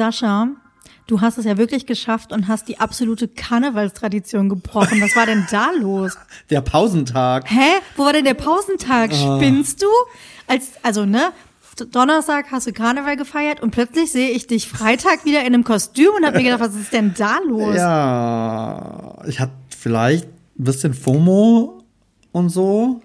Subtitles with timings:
[0.00, 0.48] Sascha,
[1.08, 4.98] du hast es ja wirklich geschafft und hast die absolute Karnevalstradition gebrochen.
[5.02, 6.16] Was war denn da los?
[6.48, 7.44] Der Pausentag.
[7.46, 7.82] Hä?
[7.98, 9.10] Wo war denn der Pausentag?
[9.12, 9.36] Ah.
[9.36, 9.88] Spinnst du?
[10.46, 11.32] Als, also, ne?
[11.92, 16.12] Donnerstag hast du Karneval gefeiert und plötzlich sehe ich dich Freitag wieder in einem Kostüm
[16.16, 17.76] und hab mir gedacht, was ist denn da los?
[17.76, 21.84] Ja, ich hatte vielleicht ein bisschen FOMO
[22.32, 23.02] und so.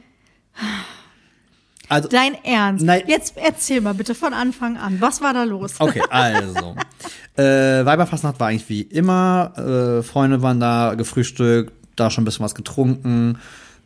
[1.89, 2.85] Also, Dein Ernst?
[2.85, 3.03] Nein.
[3.07, 4.99] Jetzt erzähl mal bitte von Anfang an.
[5.01, 5.73] Was war da los?
[5.79, 6.75] okay, also.
[7.37, 9.53] äh, Weiberfastnacht war eigentlich wie immer.
[9.57, 13.37] Äh, Freunde waren da, gefrühstückt, da schon ein bisschen was getrunken,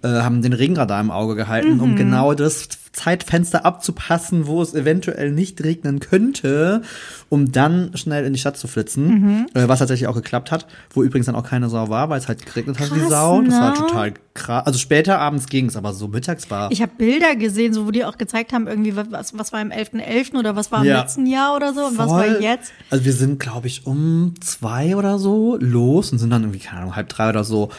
[0.02, 1.82] äh, haben den Regenradar im Auge gehalten, Mhm.
[1.82, 6.82] um genau das Zeitfenster abzupassen, wo es eventuell nicht regnen könnte,
[7.30, 9.46] um dann schnell in die Stadt zu flitzen, Mhm.
[9.54, 12.28] äh, was tatsächlich auch geklappt hat, wo übrigens dann auch keine Sau war, weil es
[12.28, 13.42] halt geregnet hat wie Krass, Sau.
[13.42, 13.78] Das war ne?
[13.78, 14.66] total krass.
[14.66, 18.06] Also später abends ging's, aber so mittags war Ich habe Bilder gesehen, so wo die
[18.06, 20.36] auch gezeigt haben, irgendwie, was, was war im 11.11.
[20.38, 21.02] oder was war im Ja.
[21.02, 22.38] letzten Jahr oder so und was war Voll.
[22.42, 22.72] jetzt.
[22.90, 26.82] Also wir sind, glaube ich, um zwei oder so los und sind dann irgendwie, keine
[26.82, 27.70] Ahnung, halb drei oder so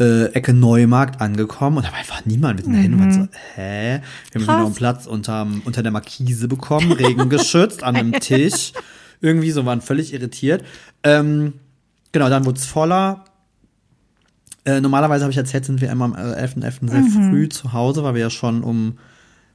[0.00, 2.64] äh, Ecke Neumarkt angekommen und da war einfach niemand.
[2.64, 4.00] Sind dahin und waren so, hä?
[4.32, 8.72] Wir haben noch einen Platz unterm, unter der Markise bekommen, regengeschützt, an einem Tisch.
[9.20, 10.64] Irgendwie so, waren völlig irritiert.
[11.02, 11.54] Ähm,
[12.12, 13.24] genau, dann wurde es voller.
[14.64, 16.90] Äh, normalerweise habe ich erzählt, sind wir immer am äh, 11.11.
[16.90, 18.98] sehr früh zu Hause, weil wir ja schon um,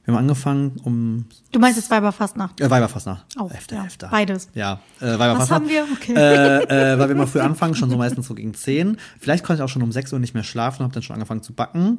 [0.06, 2.58] wir haben angefangen um Du meinst jetzt Weiberfastnacht?
[2.60, 3.26] äh, Weiberfastnacht.
[3.38, 3.82] Auch, 11., ja.
[3.84, 3.96] 11..
[4.10, 4.48] Beides.
[4.54, 5.40] Ja, äh, Weiberfastnacht.
[5.40, 5.86] Was haben wir?
[5.92, 6.14] Okay.
[6.14, 8.96] Äh, äh, weil wir mal früh anfangen, schon so meistens so gegen 10.
[9.20, 11.42] Vielleicht konnte ich auch schon um 6 Uhr nicht mehr schlafen, habe dann schon angefangen
[11.42, 11.98] zu backen.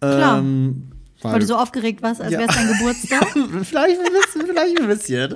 [0.00, 0.38] Klar.
[0.38, 2.38] Ähm, weil, Weil du so aufgeregt warst, als Ja.
[2.38, 3.26] wäre es dein Geburtstag.
[3.64, 5.34] vielleicht ein bisschen, vielleicht ein bisschen.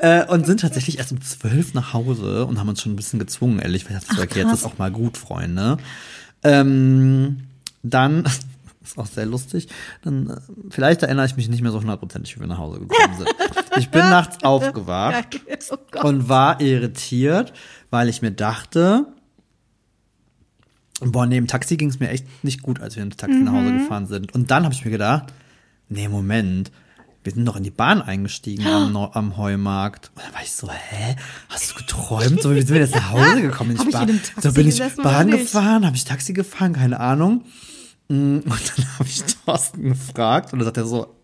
[0.00, 3.18] Äh, und sind tatsächlich erst um 12 nach Hause und haben uns schon ein bisschen
[3.18, 3.84] gezwungen, ehrlich.
[3.90, 5.76] weil Ich dachte, okay, jetzt ist auch mal gut, Freunde.
[6.42, 7.40] Ähm,
[7.82, 8.24] dann,
[8.86, 9.68] ist auch sehr lustig,
[10.02, 10.36] dann, äh,
[10.70, 13.34] vielleicht erinnere ich mich nicht mehr so hundertprozentig, wie wir nach Hause gekommen sind.
[13.76, 17.52] Ich bin nachts aufgewacht oh und war irritiert,
[17.90, 19.06] weil ich mir dachte,
[21.00, 23.72] boah, neben Taxi ging es mir echt nicht gut, als wir ins Taxi nach Hause
[23.72, 24.34] gefahren sind.
[24.34, 25.32] Und dann habe ich mir gedacht,
[25.88, 26.70] nee, Moment,
[27.26, 30.10] wir sind doch in die Bahn eingestiegen am, am Heumarkt.
[30.14, 31.16] Und dann war ich so, hä?
[31.48, 32.40] Hast du geträumt?
[32.40, 33.76] So, wie sind wir jetzt nach Hause gekommen?
[33.76, 37.44] Bahn, in einem Taxi so bin ich Bahn gefahren, habe ich Taxi gefahren, keine Ahnung.
[38.08, 41.14] Mm, Und dann habe ich Thorsten gefragt und dann sagt er so,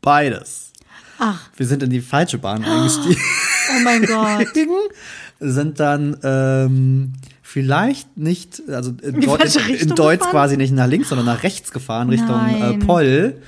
[0.00, 0.72] beides.
[1.18, 3.20] Ach, Wir sind in die falsche Bahn eingestiegen
[3.70, 4.48] oh mein Gott.
[5.40, 7.12] sind dann ähm,
[7.42, 10.30] vielleicht nicht, also in, Deu in, Deutsch gefahren?
[10.30, 12.78] quasi nicht nach links, sondern nach rechts gefahren, Richtung äh, Nein.
[12.80, 13.42] Poll.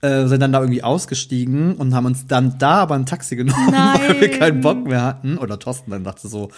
[0.00, 3.66] Äh, sind dann da irgendwie ausgestiegen und haben uns dann da aber ein Taxi genommen,
[3.72, 4.38] weil wir Nein.
[4.38, 5.38] keinen Bock mehr hatten.
[5.38, 6.50] Oder Thorsten dann dachte so,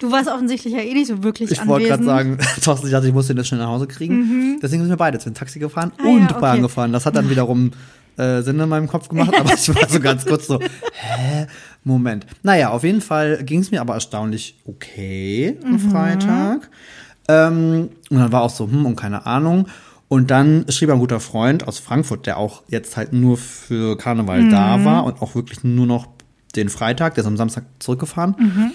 [0.00, 2.06] Du warst offensichtlich ja eh nicht so wirklich ich wollte anwesend.
[2.06, 4.58] gerade sagen, Thorsten, ich dachte, ich muss den jetzt schnell nach Hause kriegen.
[4.62, 6.04] Deswegen sind wir beide zu dem Taxi gefahren Mhm.
[6.06, 6.62] Ah und ja, Bahn okay.
[6.62, 6.92] gefahren.
[6.92, 7.72] Das hat dann wiederum
[8.16, 10.58] äh, Sinn in meinem Kopf gemacht, aber ich war so ganz kurz so,
[10.92, 11.46] hä?
[11.84, 12.26] Moment.
[12.42, 15.90] Naja, auf jeden Fall ging es mir aber erstaunlich okay am Mhm.
[15.90, 16.70] Freitag.
[17.28, 19.66] Ähm, und dann war auch so, hm, und keine Ahnung.
[20.08, 24.42] Und dann schrieb ein guter Freund aus Frankfurt, der auch jetzt halt nur für Karneval
[24.44, 24.50] Mhm.
[24.50, 26.08] da war und auch wirklich nur noch
[26.56, 28.34] den Freitag, der ist am Samstag zurückgefahren.
[28.38, 28.70] Mhm.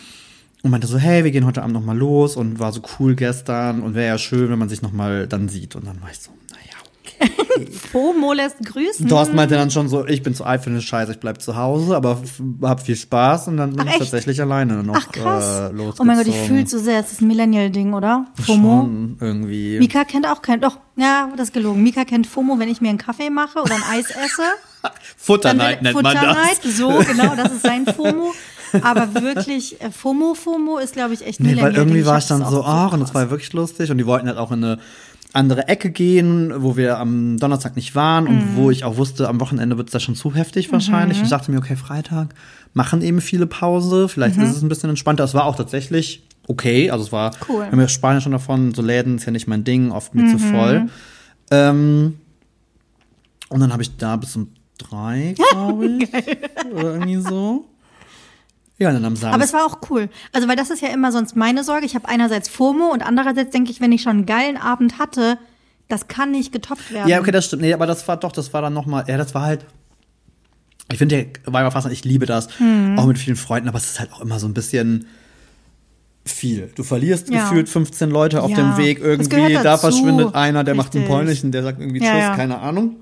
[0.63, 3.16] Und meinte so, hey, wir gehen heute Abend noch mal los und war so cool
[3.16, 5.75] gestern und wäre ja schön, wenn man sich noch mal dann sieht.
[5.75, 7.28] Und dann war ich so, naja,
[7.59, 7.69] okay.
[7.91, 9.09] FOMO lässt grüßen.
[9.09, 11.57] Thorsten meinte dann schon so, ich bin zu alt für eine Scheiße, ich bleib zu
[11.57, 12.22] Hause, aber
[12.62, 15.44] hab viel Spaß und dann bin Ach, ich tatsächlich alleine noch Ach krass.
[15.44, 15.96] äh, losgezogen.
[16.00, 17.02] oh mein Gott, ich fühle so sehr.
[17.02, 18.28] Es ist ein Millennial-Ding, oder?
[18.46, 18.84] FOMO.
[18.84, 19.79] Schon irgendwie.
[19.79, 21.84] Mika kennt auch kein, doch, ja, das ist gelogen.
[21.84, 24.44] Mika kennt FOMO, wenn ich mir einen Kaffee mache oder ein Eis esse.
[25.18, 26.78] Futterneid nennt man Futterneid, das.
[26.78, 28.31] so, genau, das ist sein FOMO.
[28.81, 31.81] Aber wirklich, äh, FOMO, FOMO ist, glaube ich, echt Nee, weil Millennial-Ding.
[31.89, 33.91] irgendwie war ich dann so, ach, und das war wirklich lustig.
[33.91, 34.79] Und die wollten halt auch in eine
[35.34, 38.56] andere Ecke gehen, wo wir am Donnerstag nicht waren und Mhm.
[38.56, 41.17] wo ich auch wusste, am Wochenende wird es da schon zu heftig wahrscheinlich.
[41.19, 42.35] Und ich dachte mir, okay, Freitag
[42.73, 44.44] machen eben viele Pause, vielleicht Mhm.
[44.44, 45.23] ist es ein bisschen entspannter.
[45.23, 47.61] Es war auch tatsächlich okay, also es war, Cool.
[47.63, 50.25] wir haben ja Spanien schon davon, so Läden ist ja nicht mein Ding, oft mir
[50.28, 50.40] zu Mhm.
[50.51, 50.90] voll.
[51.51, 52.17] Ähm,
[53.49, 56.09] und dann habe ich da bis um drei, glaube ich,
[56.73, 57.66] oder irgendwie so.
[58.79, 59.34] Ja, dann am Samstag.
[59.34, 60.09] Aber es war auch cool.
[60.31, 61.85] Also, weil das ist ja immer sonst meine Sorge.
[61.85, 65.37] Ich habe einerseits FOMO und andererseits denke ich, wenn ich schon einen geilen Abend hatte,
[65.90, 67.08] das kann nicht getoppt werden.
[67.08, 67.61] Ja, okay, das stimmt.
[67.61, 69.66] Nee, aber das war doch, das war dann nochmal, ja, das war halt.
[70.91, 72.47] Ich finde ja Weiberfastnacht, ich liebe das.
[72.59, 72.97] Hm.
[72.99, 75.08] Auch mit vielen Freunden, aber es ist halt auch immer so ein bisschen
[76.25, 76.72] viel.
[76.75, 77.43] Du verlierst Ja.
[77.43, 79.53] gefühlt 15 Leute auf Ja, dem Weg irgendwie.
[79.61, 81.16] Da verschwindet einer, der macht einen Richtig.
[81.16, 82.97] polnischen, der sagt irgendwie Tschüss, keine Ahnung.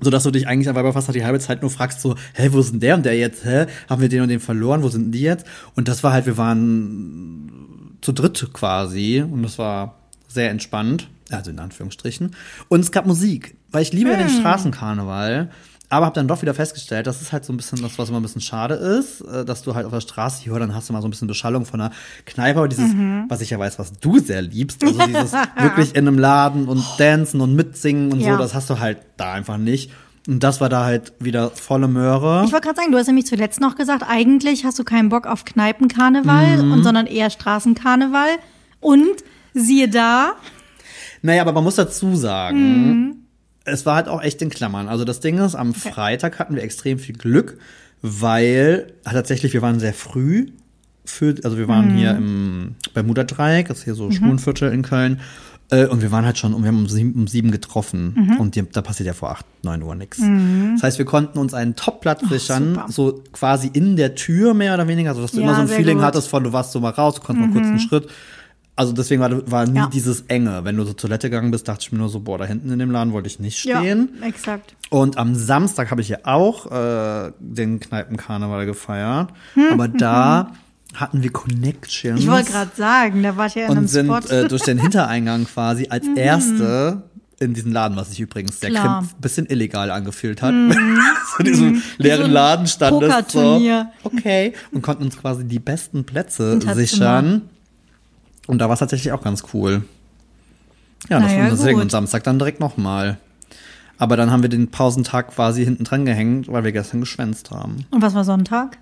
[0.00, 2.60] So dass du dich eigentlich an Weiberfastnacht die halbe Zeit nur fragst, so, hä, wo
[2.60, 3.44] ist denn der und der jetzt?
[3.44, 3.66] Hä?
[3.88, 4.82] Haben wir den und den verloren?
[4.82, 5.46] Wo sind die jetzt?
[5.74, 9.98] Und das war halt, wir waren zu dritt quasi und das war
[10.28, 12.34] sehr entspannt, also in Anführungsstrichen.
[12.68, 15.50] Und es gab Musik, weil ich liebe ja den Straßenkarneval.
[15.90, 18.20] Aber habe dann doch wieder festgestellt, das ist halt so ein bisschen das, was immer
[18.20, 20.92] ein bisschen schade ist, äh, dass du halt auf der Straße hier, dann hast du
[20.92, 21.92] mal so ein bisschen Beschallung von einer
[22.26, 23.24] Kneipe, aber dieses, Mhm.
[23.28, 26.84] was ich ja weiß, was du sehr liebst, also dieses wirklich in einem Laden und
[26.98, 28.32] dancen und mitsingen und Ja.
[28.32, 29.90] so, das hast du halt da einfach nicht.
[30.26, 32.42] Und das war da halt wieder volle Möhre.
[32.44, 35.26] Ich wollte gerade sagen, du hast nämlich zuletzt noch gesagt, eigentlich hast du keinen Bock
[35.26, 36.72] auf Kneipenkarneval, Mhm.
[36.72, 38.28] und, sondern eher Straßenkarneval.
[38.80, 39.24] Und
[39.54, 40.32] siehe da,
[41.22, 42.58] Naja, aber man muss dazu sagen,
[42.90, 43.16] Mhm.
[43.68, 44.88] Es war halt auch echt in Klammern.
[44.88, 47.58] Also das Ding ist, am Freitag hatten wir extrem viel Glück,
[48.02, 50.48] weil tatsächlich wir waren sehr früh.
[51.04, 52.18] Für, also wir waren hier Mhm.
[52.18, 55.20] im Bermuda-Dreieck, das ist hier so Schwulenviertel in Köln.
[55.70, 58.14] Äh, Und wir waren halt schon, und wir haben um sieben, um sieben getroffen.
[58.14, 58.36] Mhm.
[58.40, 60.18] Und die, da passiert ja vor acht, neun Uhr nichts.
[60.18, 64.86] Das heißt, wir konnten uns einen Top-Platz sichern, so quasi in der Tür mehr oder
[64.88, 66.02] weniger, so dass du Ja, immer so ein Feeling gut.
[66.02, 66.06] Mhm.
[66.06, 68.08] hattest von, du warst so mal raus, du konntest mal kurz einen Schritt.
[68.78, 69.90] Also deswegen war, war nie Ja.
[69.92, 70.60] dieses Enge.
[70.64, 72.78] Wenn du zur Toilette gegangen bist, dachte ich mir nur so, boah, da hinten in
[72.78, 74.08] dem Laden wollte ich nicht stehen.
[74.20, 74.74] ja, exakt.
[74.90, 79.30] Und am Samstag habe ich ja auch äh, den Kneipenkarneval gefeiert.
[79.54, 80.52] Hm, Aber da
[80.94, 82.20] hatten wir Connections.
[82.20, 84.20] Ich wollte gerade sagen, da wart ihr in Und einem sind Spot.
[84.20, 84.44] Mhm.
[84.44, 87.02] äh, durch den Hintereingang quasi als Erste
[87.40, 89.00] in diesen Laden, was sich übrigens der Klar.
[89.00, 90.52] Kind bisschen illegal angefühlt hat.
[91.32, 92.26] so in diesem leeren Mhm.
[92.26, 93.60] ein Laden stand es so.
[94.04, 94.52] Okay.
[94.72, 97.42] Und konnten uns quasi die besten Plätze sichern.
[98.48, 99.84] Und da war es tatsächlich auch ganz cool.
[101.08, 103.18] Ja, das Naja, war und Samstag dann direkt nochmal.
[103.98, 107.84] Aber dann haben wir den Pausentag quasi hinten dran gehängt, weil wir gestern geschwänzt haben.
[107.90, 108.78] Und was war Sonntag?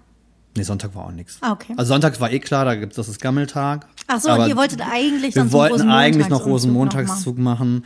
[0.56, 1.38] Nee, Sonntag war auch nichts.
[1.40, 1.74] Ah, okay.
[1.76, 3.86] Also Sonntag war eh klar, da gibt's das ist Gammeltag.
[4.06, 7.84] Ach so, und ihr wolltet eigentlich wir wollten eigentlich noch Rosenmontagszug machen.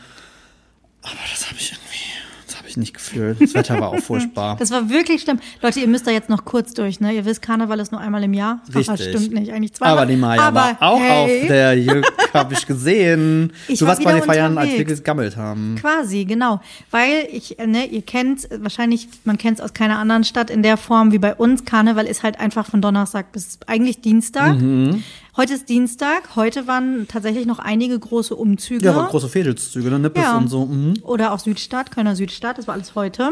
[1.02, 2.04] Aber das habe ich irgendwie,
[2.70, 3.40] ich nicht gefühlt.
[3.40, 4.56] Das Wetter war auch furchtbar.
[4.58, 5.38] Das war wirklich schlimm.
[5.62, 7.12] Leute, ihr müsst da jetzt noch kurz durch, ne?
[7.12, 8.60] Ihr wisst, Karneval ist nur einmal im Jahr.
[8.62, 9.08] Ach, das Richtig.
[9.08, 9.98] stimmt nicht, eigentlich zweimal.
[9.98, 13.52] Aber die Maya Aber war auch hey, auf der Jück, habe ich gesehen.
[13.68, 15.76] Ich du war warst quasi wieder feiern, als wir gegammelt haben.
[15.80, 16.60] Quasi, genau.
[16.90, 20.50] Weil ich, äh, ne, ihr kennt, äh, wahrscheinlich, man kennt es aus keiner anderen Stadt
[20.50, 21.64] in der Form wie bei uns.
[21.64, 24.60] Karneval ist halt einfach von Donnerstag bis eigentlich Dienstag.
[24.60, 25.02] Mhm.
[25.36, 26.34] Heute ist Dienstag.
[26.36, 28.84] Heute waren tatsächlich noch einige große Umzüge.
[28.86, 29.98] Ja, große Fädelszüge, ne?
[29.98, 30.36] Nippes Ja.
[30.36, 30.66] und so.
[30.66, 30.94] Mhm.
[31.02, 33.30] Oder auch Südstadt, Kölner Südstadt, das war alles heute.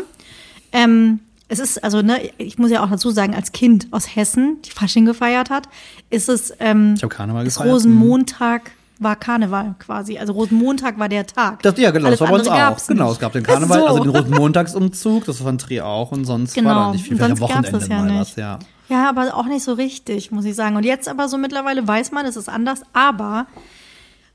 [0.73, 4.59] Ähm, es ist, also, ne, ich muss ja auch dazu sagen, als Kind aus Hessen,
[4.65, 5.69] die Fasching gefeiert hat,
[6.11, 7.69] ist es, ähm, Ich habe Karneval ist gefeiert.
[7.69, 7.73] Mhm.
[7.75, 10.19] Rosenmontag war Karneval quasi.
[10.19, 11.63] Also Rosenmontag war der Tag.
[11.63, 12.57] Das, ja, genau, Alles das war bei uns auch.
[12.57, 13.13] gab's Genau, nicht.
[13.15, 13.87] es gab den Karneval, So.
[13.87, 17.13] also den Rosenmontagsumzug, das war ein Trier auch und sonst war Genau, da nicht viel.
[17.13, 18.21] und Vielleicht am sonst Wochenende das ja mal nicht.
[18.21, 18.59] was, ja.
[18.89, 20.75] Ja, aber auch nicht so richtig, muss ich sagen.
[20.77, 22.81] Und jetzt aber so mittlerweile weiß man, es ist anders.
[22.95, 23.47] Aber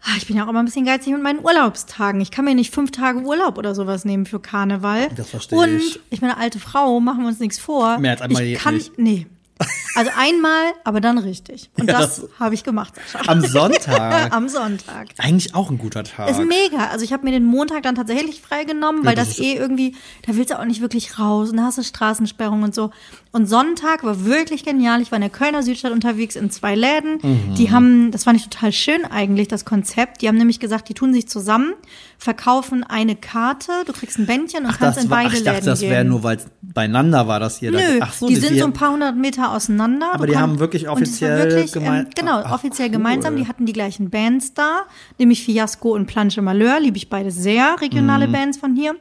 [0.04, 2.22] ah, ich bin ja auch immer ein bisschen geizig mit meinen Urlaubstagen.
[2.22, 5.10] Ich kann mir nicht fünf Tage Urlaub oder sowas nehmen für Karneval.
[5.16, 6.00] Das verstehe Und ich.
[6.12, 7.98] ich bin eine alte Frau, machen wir uns nichts vor.
[7.98, 8.98] Mehr als einmal ich kann, nicht.
[9.00, 9.28] Nee.
[9.96, 11.70] Also einmal, aber dann richtig.
[11.78, 13.32] Und Ja, das, das- habe ich gemacht, Sascha.
[13.32, 14.34] Am Sonntag.
[14.36, 15.08] Am Sonntag.
[15.18, 16.30] Eigentlich auch ein guter Tag.
[16.30, 16.88] Ist mega.
[16.92, 19.96] Also ich habe mir den Montag dann tatsächlich freigenommen, weil das das, eh irgendwie,
[20.26, 22.92] da willst du auch nicht wirklich raus und da hast du Straßensperrung und so.
[23.32, 25.02] Und Sonntag war wirklich genial.
[25.02, 27.20] Ich war in der Kölner Südstadt unterwegs in zwei Läden.
[27.22, 27.56] Mhm.
[27.56, 30.22] Die haben, das fand ich total schön eigentlich, das Konzept.
[30.22, 31.74] Die haben nämlich gesagt, die tun sich zusammen,
[32.18, 35.34] verkaufen eine Karte, du kriegst ein Bändchen und Ach, kannst das in war, beide ach,
[35.34, 35.90] ich dachte, Läden das gehen.
[35.90, 37.72] wäre nur, weil es beieinander war, das hier.
[37.72, 39.83] Nö, da, ach so, die sind so ein paar hundert Meter auseinander.
[40.14, 42.94] Aber Du die haben wirklich offiziell wirklich, gemein- Ähm, genau, Ach, offiziell cool.
[42.94, 43.36] gemeinsam.
[43.36, 44.82] Die hatten die gleichen Bands da,
[45.20, 48.32] nämlich Fiasco und Planche Malheur, liebe ich beide sehr, regionale Mhm.
[48.32, 48.96] Bands von hier,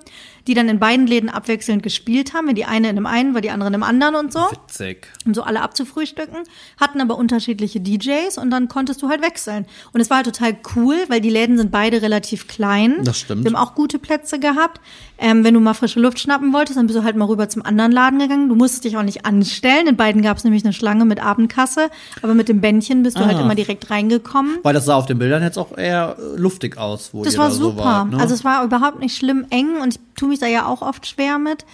[0.47, 2.49] die dann in beiden Läden abwechselnd gespielt haben.
[2.49, 5.07] Wenn die eine in dem einen war, die andere in dem anderen und so Witzig.
[5.27, 6.39] um so alle abzufrühstücken,
[6.81, 9.67] hatten aber unterschiedliche DJs und dann konntest du halt wechseln.
[9.93, 13.05] Und es war halt total cool, weil die Läden sind beide relativ klein.
[13.05, 13.45] Das stimmt.
[13.45, 14.81] Wir haben auch gute Plätze gehabt.
[15.19, 17.65] Ähm, wenn du mal frische Luft schnappen wolltest, dann bist du halt mal rüber zum
[17.65, 18.49] anderen Laden gegangen.
[18.49, 19.87] Du musstest dich auch nicht anstellen.
[19.87, 21.89] In beiden gab es nämlich eine Schlange mit Abendkasse,
[22.23, 23.43] aber mit dem Bändchen bist du halt Ah.
[23.43, 24.59] immer direkt reingekommen.
[24.65, 27.55] Weil das sah auf den Bildern jetzt auch eher luftig aus, wo Das war da
[27.55, 27.85] so super.
[27.85, 28.19] wart, ne?
[28.19, 31.07] Also es war überhaupt nicht schlimm eng und ich tue mich da ja auch oft
[31.07, 31.65] schwer mit.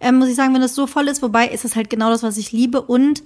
[0.00, 2.22] Ähm, muss ich sagen, wenn das so voll ist, wobei ist es halt genau das,
[2.22, 3.22] was ich liebe und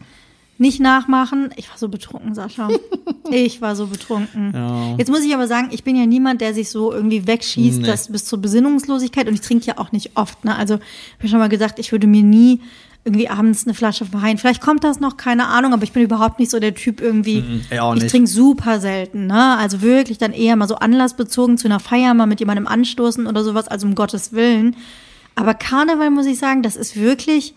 [0.59, 1.51] nicht nachmachen.
[1.57, 2.69] Ich war so betrunken, Sascha.
[3.31, 4.53] ich war so betrunken.
[4.55, 4.95] Ja.
[4.97, 7.87] Jetzt muss ich aber sagen, ich bin ja niemand, der sich so irgendwie wegschießt, Nee.
[7.87, 10.45] das bis zur Besinnungslosigkeit und ich trinke ja auch nicht oft.
[10.45, 10.57] Ne?
[10.57, 12.61] Also ich habe schon mal gesagt, ich würde mir nie
[13.07, 14.37] irgendwie abends eine Flasche Wein.
[14.37, 17.41] Vielleicht kommt das noch, keine Ahnung, aber ich bin überhaupt nicht so der Typ irgendwie.
[17.43, 19.57] Mhm, ich auch ich trinke super selten, ne?
[19.57, 23.43] Also wirklich dann eher mal so anlassbezogen zu einer Feier, mal mit jemandem anstoßen oder
[23.45, 24.77] sowas, also um Gottes Willen.
[25.37, 27.55] Aber Karneval, muss ich sagen, das ist wirklich,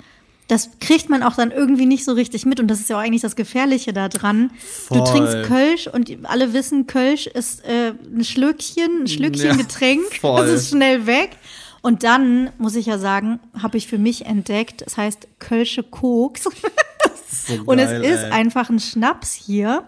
[0.47, 3.01] das kriegt man auch dann irgendwie nicht so richtig mit und das ist ja auch
[3.01, 4.51] eigentlich das Gefährliche daran.
[4.89, 5.03] Du Voll.
[5.07, 10.01] trinkst Kölsch und alle wissen, Kölsch ist äh, ein Schlückchen, ein Schlückchen Ja, Getränk.
[10.19, 10.41] voll.
[10.45, 11.37] Das ist schnell weg.
[11.81, 16.43] Und dann, muss ich ja sagen, habe ich für mich entdeckt, es heißt Kölsche Koks.
[17.03, 18.31] das ist so und geil, es ist ey.
[18.31, 19.83] einfach ein Schnaps hier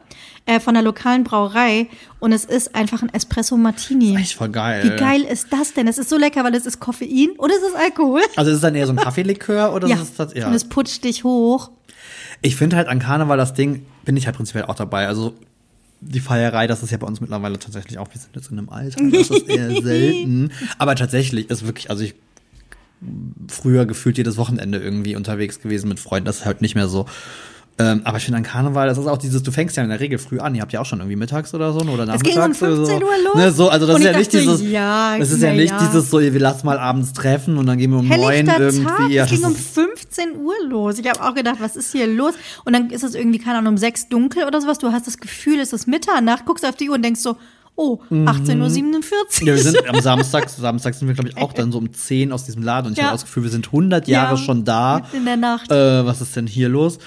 [0.46, 1.88] äh, von der lokalen Brauerei
[2.20, 4.16] und es ist einfach ein Espresso Martini.
[4.16, 4.84] Echt voll geil.
[4.84, 5.88] Wie geil ist das denn?
[5.88, 8.22] Es ist so lecker, weil es ist Koffein und es ist Alkohol.
[8.38, 9.96] Also ist es dann eher so ein Kaffeelikör oder Ja.
[9.96, 10.34] ist es das?
[10.34, 10.48] Ja.
[10.48, 11.72] Und es putscht dich hoch.
[12.42, 15.08] Ich finde halt an Karneval das Ding, bin ich halt prinzipiell auch dabei.
[15.08, 15.34] Also
[16.02, 18.70] die Feierei, das ist ja bei uns mittlerweile tatsächlich auch, wir sind jetzt in einem
[18.70, 20.52] Alter, das ist eher selten.
[20.78, 22.16] Aber tatsächlich ist wirklich, also ich
[23.48, 27.06] früher gefühlt jedes Wochenende irgendwie unterwegs gewesen mit Freunden, das ist halt nicht mehr so.
[27.82, 30.00] Ähm, aber ich finde an Karneval, das ist auch dieses, du fängst ja in der
[30.00, 32.34] Regel früh an, ihr habt ja auch schon irgendwie mittags oder so oder Es ging
[32.34, 32.86] um nachmittags oder so.
[32.86, 33.36] 15 Uhr los.
[33.36, 35.50] Ne, so, also das Und ist ja ich nicht dachte, dieses, ja, das ist ja
[35.50, 35.80] na nicht ja.
[35.88, 38.84] dieses so, wir lassen mal abends treffen und dann gehen wir um neun irgendwie.
[38.84, 41.00] Tag, Ja, es ging um ist- 15 Uhr los.
[41.00, 42.34] Ich habe auch gedacht, was ist hier los?
[42.66, 44.78] Und dann ist es irgendwie, keine Ahnung, um sechs dunkel oder sowas.
[44.80, 47.38] Du hast das Gefühl, es ist Mitternacht, guckst auf die Uhr und denkst so,
[47.76, 48.70] oh, 18.47 Uhr.
[49.42, 49.48] Mhm.
[49.48, 52.32] Ja, wir sind am Samstag, Samstag sind wir, glaube ich, auch dann so um 10
[52.32, 53.06] aus diesem Laden und ich Ja.
[53.06, 55.02] habe das Gefühl, wir sind 100 Jahre Ja, schon da.
[55.14, 55.72] in der Nacht.
[55.72, 57.00] Äh, was ist denn hier los?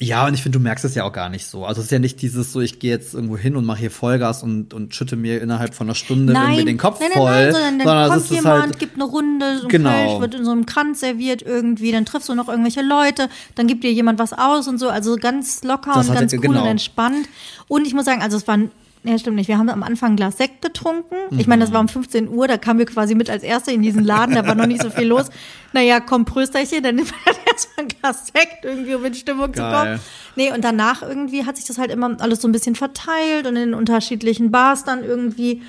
[0.00, 1.64] Ja, und ich finde, du merkst es ja auch gar nicht so.
[1.64, 3.92] Also es ist ja nicht dieses so, ich gehe jetzt irgendwo hin und mache hier
[3.92, 7.30] Vollgas und, und schütte mir innerhalb von einer Stunde irgendwie den Kopf nein, nein, voll.
[7.30, 9.90] nein, sondern dann sondern kommt ist jemand, halt, gibt eine Runde, so ein Genau.
[9.90, 13.68] Kölsch wird in so einem Kranz serviert irgendwie, dann triffst du noch irgendwelche Leute, dann
[13.68, 16.62] gibt dir jemand was aus und so, also ganz locker Das und ganz cool genau.
[16.62, 17.28] und entspannt.
[17.68, 18.58] Und ich muss sagen, also es war
[19.06, 19.48] ja, stimmt nicht.
[19.48, 21.14] Wir haben am Anfang ein Glas Sekt getrunken.
[21.38, 23.82] Ich meine, das war um 15 Uhr, da kamen wir quasi mit als Erste in
[23.82, 25.26] diesen Laden, da war noch nicht so viel los.
[25.74, 29.60] Naja, komm, Prösterchen, dann nimmt man erstmal ein Glas Sekt irgendwie, um in Stimmung zu
[29.60, 29.72] Geil.
[29.74, 30.00] kommen.
[30.36, 33.56] Nee, und danach irgendwie hat sich das halt immer alles so ein bisschen verteilt und
[33.56, 35.62] in den unterschiedlichen Bars dann irgendwie.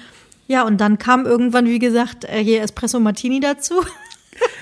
[0.47, 3.73] Ja, und dann kam irgendwann, wie gesagt, äh, hier Espresso Martini dazu.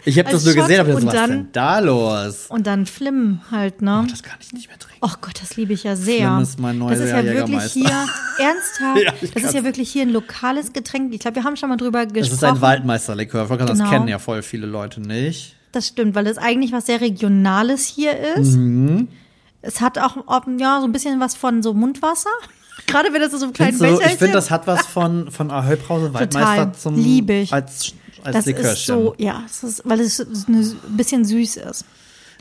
[0.05, 2.45] Ich habe das nur Shot gesehen, aber was dann- denn da los?
[2.49, 4.05] Und dann Flim halt, ne?
[4.09, 4.99] Das kann ich nicht mehr trinken.
[5.01, 6.27] Oh Gott, das liebe ich ja sehr.
[6.29, 7.83] Flim ist mein neuer das ist ja wirklich hier,
[8.39, 11.13] ernsthaft, Ja, das ist ja wirklich hier ein lokales Getränk.
[11.13, 12.21] Ich glaube, wir haben schon mal drüber gesprochen.
[12.21, 13.47] Das ist ein Waldmeisterlikör.
[13.47, 13.89] Sagen, Das Genau.
[13.89, 15.55] kennen ja voll viele Leute nicht.
[15.71, 18.55] Das stimmt, weil es eigentlich was sehr Regionales hier ist.
[18.55, 19.07] Mhm.
[19.61, 20.17] Es hat auch
[20.59, 22.29] ja, so ein bisschen was von so Mundwasser.
[22.87, 25.51] Gerade wenn das so ein kleinen du, Becher ich finde, das hat was von, von
[25.51, 27.53] Ahoi Brause Waldmeister zum Lieb ich.
[27.53, 28.73] als, als das Likörchen.
[28.73, 31.85] ist so, ja, es ist, weil es ein bisschen süß ist.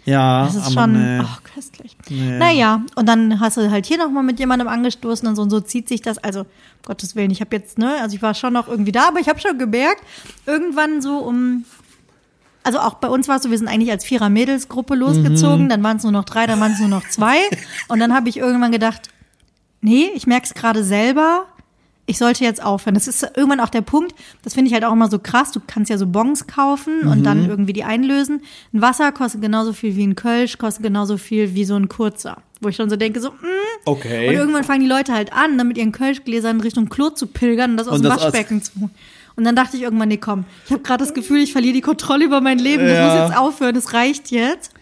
[0.05, 1.23] ja, Das ist schon, nee.
[1.23, 1.97] ach, köstlich.
[2.09, 5.61] Naja, und dann hast du halt hier nochmal mit jemandem angestoßen und so, und so
[5.61, 6.19] zieht sich das.
[6.19, 6.47] Also, um
[6.85, 9.29] Gottes Willen, ich habe jetzt, ne, also ich war schon noch irgendwie da, aber ich
[9.29, 10.03] habe schon gemerkt,
[10.47, 11.65] irgendwann so um,
[12.65, 15.97] also auch bei uns war es so, wir sind eigentlich als Vierer-Mädelsgruppe losgezogen, dann waren
[15.97, 17.39] es nur noch drei, dann waren es nur noch zwei.
[17.89, 19.09] Und dann habe ich irgendwann gedacht,
[19.81, 21.47] nee, ich merke es gerade selber,
[22.07, 22.95] ich sollte jetzt aufhören.
[22.95, 25.53] Das ist irgendwann auch der Punkt, das finde ich halt auch immer so krass.
[25.53, 28.43] Du kannst ja so Bons kaufen und dann irgendwie die einlösen.
[28.73, 32.39] Ein Wasser kostet genauso viel wie ein Kölsch, kostet genauso viel wie so ein kurzer.
[32.61, 33.35] Wo ich schon so denke, so, mm.
[33.85, 34.29] Okay.
[34.29, 37.73] Und irgendwann fangen die Leute halt an, dann mit ihren Kölschgläsern Richtung Klo zu pilgern
[37.73, 38.91] und das aus Und dem das Waschbecken zu holen.
[39.35, 41.81] Und dann dachte ich irgendwann, nee, komm, ich habe gerade das Gefühl, ich verliere die
[41.81, 42.85] Kontrolle über mein Leben.
[42.85, 43.07] Das Ja.
[43.21, 44.73] muss jetzt aufhören, das reicht jetzt.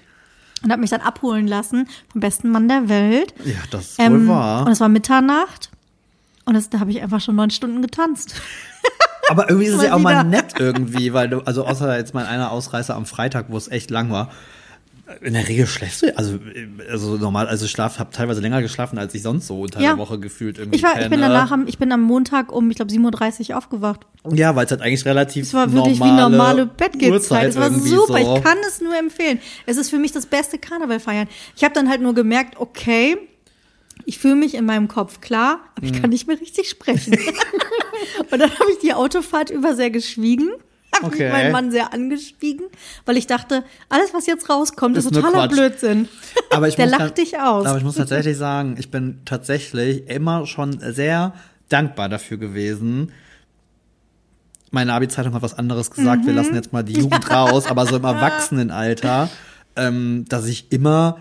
[0.62, 3.33] Und habe mich dann abholen lassen vom besten Mann der Welt.
[3.45, 4.67] ja, das ist wohl Ähm, wahr.
[4.67, 5.71] und es war Mitternacht.
[6.50, 8.35] Und das, da habe ich einfach schon neun Stunden getanzt.
[9.30, 12.26] Aber irgendwie ist es ja auch mal nett irgendwie, weil du, also außer jetzt mal
[12.26, 14.33] einer Ausreißer am Freitag, wo es echt lang war.
[15.21, 16.40] In der Regel schläfst du, also,
[16.90, 19.90] also normal, also ich schlaf, habe teilweise länger geschlafen, als ich sonst so unter Ja.
[19.90, 22.69] der Woche gefühlt irgendwie Ich, war, ich bin danach am, ich bin am Montag um,
[22.69, 24.00] ich glaube, 7.30 Uhr aufgewacht.
[24.28, 27.50] Ja, weil es halt eigentlich relativ Es war wirklich normale wie normale Bettgehzeit.
[27.50, 28.25] Es war super.
[28.25, 28.37] So.
[28.37, 29.38] Ich kann es nur empfehlen.
[29.66, 31.28] Es ist für mich das beste Karneval feiern.
[31.54, 33.16] Ich habe dann halt nur gemerkt, okay,
[34.07, 37.12] ich fühle mich in meinem Kopf klar, aber ich kann nicht mehr richtig sprechen.
[38.30, 40.49] Und dann habe ich die Autofahrt über sehr geschwiegen.
[40.95, 41.26] Habe Okay.
[41.26, 42.66] ich meinen Mann sehr angeschwiegen,
[43.07, 45.47] weil ich dachte, alles, was jetzt rauskommt, ist, Ist totaler.
[45.49, 46.09] Blödsinn.
[46.50, 47.64] Aber ich Der muss lacht dich aus.
[47.66, 51.33] Aber ich muss tatsächlich sagen, ich bin tatsächlich immer schon sehr
[51.69, 53.12] dankbar dafür gewesen.
[54.73, 56.23] Meine Abi-Zeitung hat was anderes gesagt.
[56.23, 56.26] Mhm.
[56.26, 59.28] Wir lassen jetzt mal die Jugend raus, aber so im Erwachsenenalter,
[59.76, 61.19] ähm, dass ich immer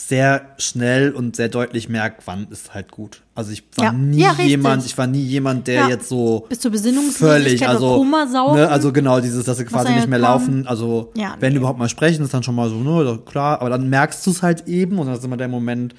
[0.00, 3.22] sehr schnell und sehr deutlich merke, wann ist halt gut.
[3.34, 3.92] Also ich war Ja.
[3.92, 5.88] nie Ja, jemand, ich war nie jemand, der Ja.
[5.88, 10.20] jetzt so Bis zur völlig, also ne, also genau dieses, dass sie quasi nicht mehr
[10.20, 10.30] kam.
[10.30, 10.66] laufen.
[10.68, 11.58] Also Ja, wenn nee.
[11.58, 13.60] überhaupt mal sprechen, ist dann schon mal so, ne, klar.
[13.60, 15.96] Aber dann merkst du es halt eben und dann ist immer der Moment,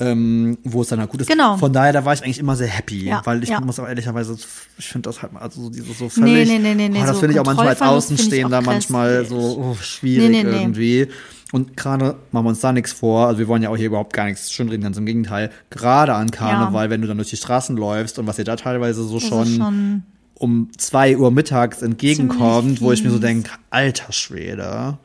[0.00, 1.28] ähm, wo es dann halt gut ist.
[1.30, 1.58] Genau.
[1.58, 3.60] Von daher, da war ich eigentlich immer sehr happy, Ja, weil ich ja.
[3.60, 4.36] muss auch ehrlicherweise,
[4.78, 7.06] ich finde das halt mal, also so dieses so völlig, nee, nee, nee, nee, oh,
[7.06, 10.62] das so finde ich auch manchmal als Außenstehender manchmal so oh, schwierig Nee, nee, nee.
[10.62, 11.08] irgendwie.
[11.52, 13.26] Und gerade machen wir uns da nichts vor.
[13.26, 15.50] Also wir wollen ja auch hier überhaupt gar nichts schönreden, ganz im Gegenteil.
[15.70, 19.04] Gerade an Karneval, wenn du dann durch die Straßen läufst und was dir da teilweise
[19.04, 20.02] so schon, schon
[20.34, 24.98] um zwei Uhr mittags entgegenkommt, wo ich mir so denke, alter Schwede.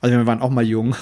[0.00, 0.94] Also wir waren auch mal jung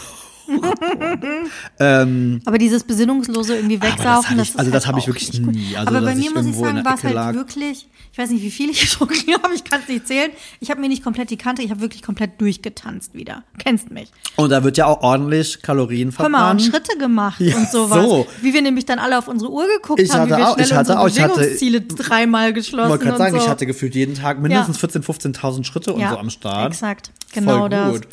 [1.78, 5.06] ähm, Aber dieses besinnungslose irgendwie das wegsaufen, das, ich- ist also das halt hab ich
[5.06, 5.76] wirklich nie.
[5.76, 7.34] Also, Aber bei mir muss ich sagen, war es halt lag.
[7.34, 10.30] wirklich, ich weiß nicht, wie viel ich getrunken habe, ich kann es nicht zählen.
[10.60, 13.44] Ich habe mir nicht komplett die Kante, ich habe wirklich komplett durchgetanzt wieder.
[13.58, 14.10] Kennst mich.
[14.36, 16.86] und da wird ja auch ordentlich Kalorien Hör mal, und verbrannt.
[16.86, 18.02] Schritte gemacht Ja, und sowas.
[18.04, 18.26] so.
[18.42, 20.66] Wie wir nämlich dann alle auf unsere Uhr geguckt Ich haben, wie wir auch- schnell
[20.66, 23.42] ich hatte unsere auch- ich hatte- Bewegungsziele dreimal geschlossen Ich wollte gerade und sagen, so.
[23.44, 26.72] ich hatte gefühlt jeden Tag mindestens 14.000, 15.000 Schritte und ja, so am Start.
[26.72, 27.90] Exakt, genau Voll das.
[27.92, 28.08] gut.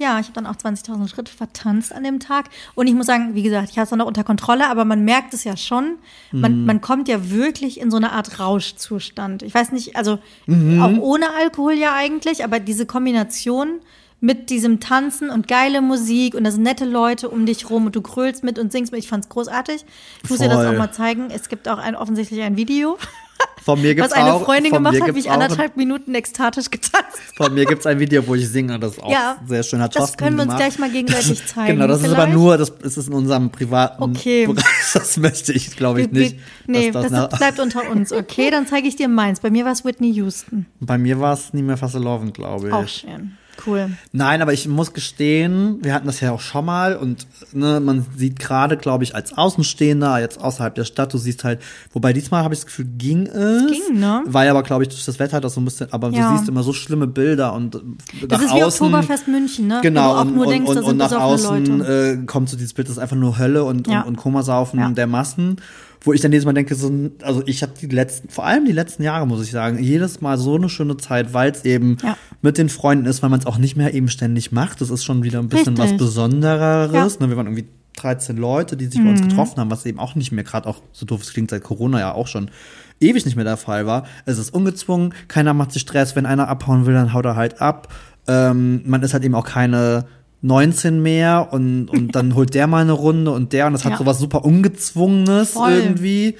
[0.00, 2.46] Ja, ich habe dann auch 20.000 Schritte vertanzt an dem Tag.
[2.76, 5.04] Und ich muss sagen, wie gesagt, ich hatte es dann noch unter Kontrolle, aber man
[5.04, 5.96] merkt es ja schon.
[6.30, 6.40] Mhm.
[6.40, 9.42] Man, man kommt ja wirklich in so eine Art Rauschzustand.
[9.42, 10.80] Ich weiß nicht, also Mhm.
[10.82, 13.80] auch ohne Alkohol ja eigentlich, aber diese Kombination
[14.20, 17.94] mit diesem Tanzen und geile Musik und da sind nette Leute um dich rum und
[17.94, 19.00] du krölst mit und singst mit.
[19.00, 19.84] Ich fand's großartig.
[20.24, 20.74] Ich muss dir das Voll.
[20.74, 21.28] auch mal zeigen.
[21.30, 22.98] Es gibt auch ein, offensichtlich ein Video,
[23.68, 26.14] Von mir gibt's was eine auch, Freundin von gemacht hat, wie ich auch, anderthalb Minuten
[26.14, 29.62] ekstatisch getanzt Von mir gibt's ein Video, wo ich singe, das ist auch Ja, sehr
[29.62, 29.82] schön.
[29.82, 30.58] Hat das können wir uns gemacht.
[30.74, 32.32] gleich mal gegenseitig Das- zeigen, Genau, das ist aber vielleicht?
[32.32, 34.46] nur, das ist in unserem privaten Okay.
[34.46, 34.64] Bereich.
[34.94, 36.38] Das möchte ich, glaube ich, nicht.
[36.66, 38.50] Nee, das, das bleibt unter uns, okay?
[38.50, 39.40] Dann zeige ich dir meins.
[39.40, 40.64] Bei mir war es Whitney Houston.
[40.80, 42.72] Bei mir war es nie mehr Fast Lovin, glaube ich.
[42.72, 43.36] Auch schön.
[43.66, 43.90] Cool.
[44.12, 48.06] Nein, aber ich muss gestehen, wir hatten das ja auch schon mal und ne, man
[48.16, 51.60] sieht gerade, glaube ich, als Außenstehender, jetzt außerhalb der Stadt, du siehst halt,
[51.92, 53.66] wobei diesmal habe ich das Gefühl, ging es.
[53.66, 54.22] Ging, ne?
[54.26, 56.30] Weil aber, glaube ich, durch das Wetter das so ein bisschen, aber Ja.
[56.30, 57.78] du siehst immer so schlimme Bilder und äh,
[58.28, 59.80] Das ist wie außen, Oktoberfest München, ne?
[59.82, 62.18] Genau, Wo und, nur und, denkst, und, und nach außen Leute.
[62.22, 64.02] äh, kommt so dieses Bild, das ist einfach nur Hölle und, Ja.
[64.02, 64.88] und, und Komasaufen Ja.
[64.90, 65.56] der Massen.
[66.00, 68.72] Wo ich dann jedes Mal denke, so, also ich habe die letzten, vor allem die
[68.72, 72.16] letzten Jahre, muss ich sagen, jedes Mal so eine schöne Zeit, weil es eben Ja.
[72.40, 74.80] mit den Freunden ist, weil man es auch nicht mehr eben ständig macht.
[74.80, 75.92] Das ist schon wieder ein bisschen Richtig.
[75.94, 76.92] was Besondereres.
[77.14, 77.18] Ja.
[77.20, 77.24] Mhm.
[77.26, 77.30] Ne?
[77.30, 80.30] Wir waren irgendwie 13 Leute, die sich bei uns getroffen haben, was eben auch nicht
[80.30, 82.50] mehr, gerade auch so doof es klingt, seit Corona ja auch schon
[83.00, 84.04] ewig nicht mehr der Fall war.
[84.24, 87.60] Es ist ungezwungen, keiner macht sich Stress, wenn einer abhauen will, dann haut er halt
[87.60, 87.92] ab.
[88.28, 90.04] Ähm, man ist halt eben auch keine
[90.42, 93.92] 19 mehr und, und dann holt der mal eine Runde und der und das hat
[93.92, 93.98] Ja.
[93.98, 95.72] sowas super ungezwungenes Voll.
[95.72, 96.36] irgendwie.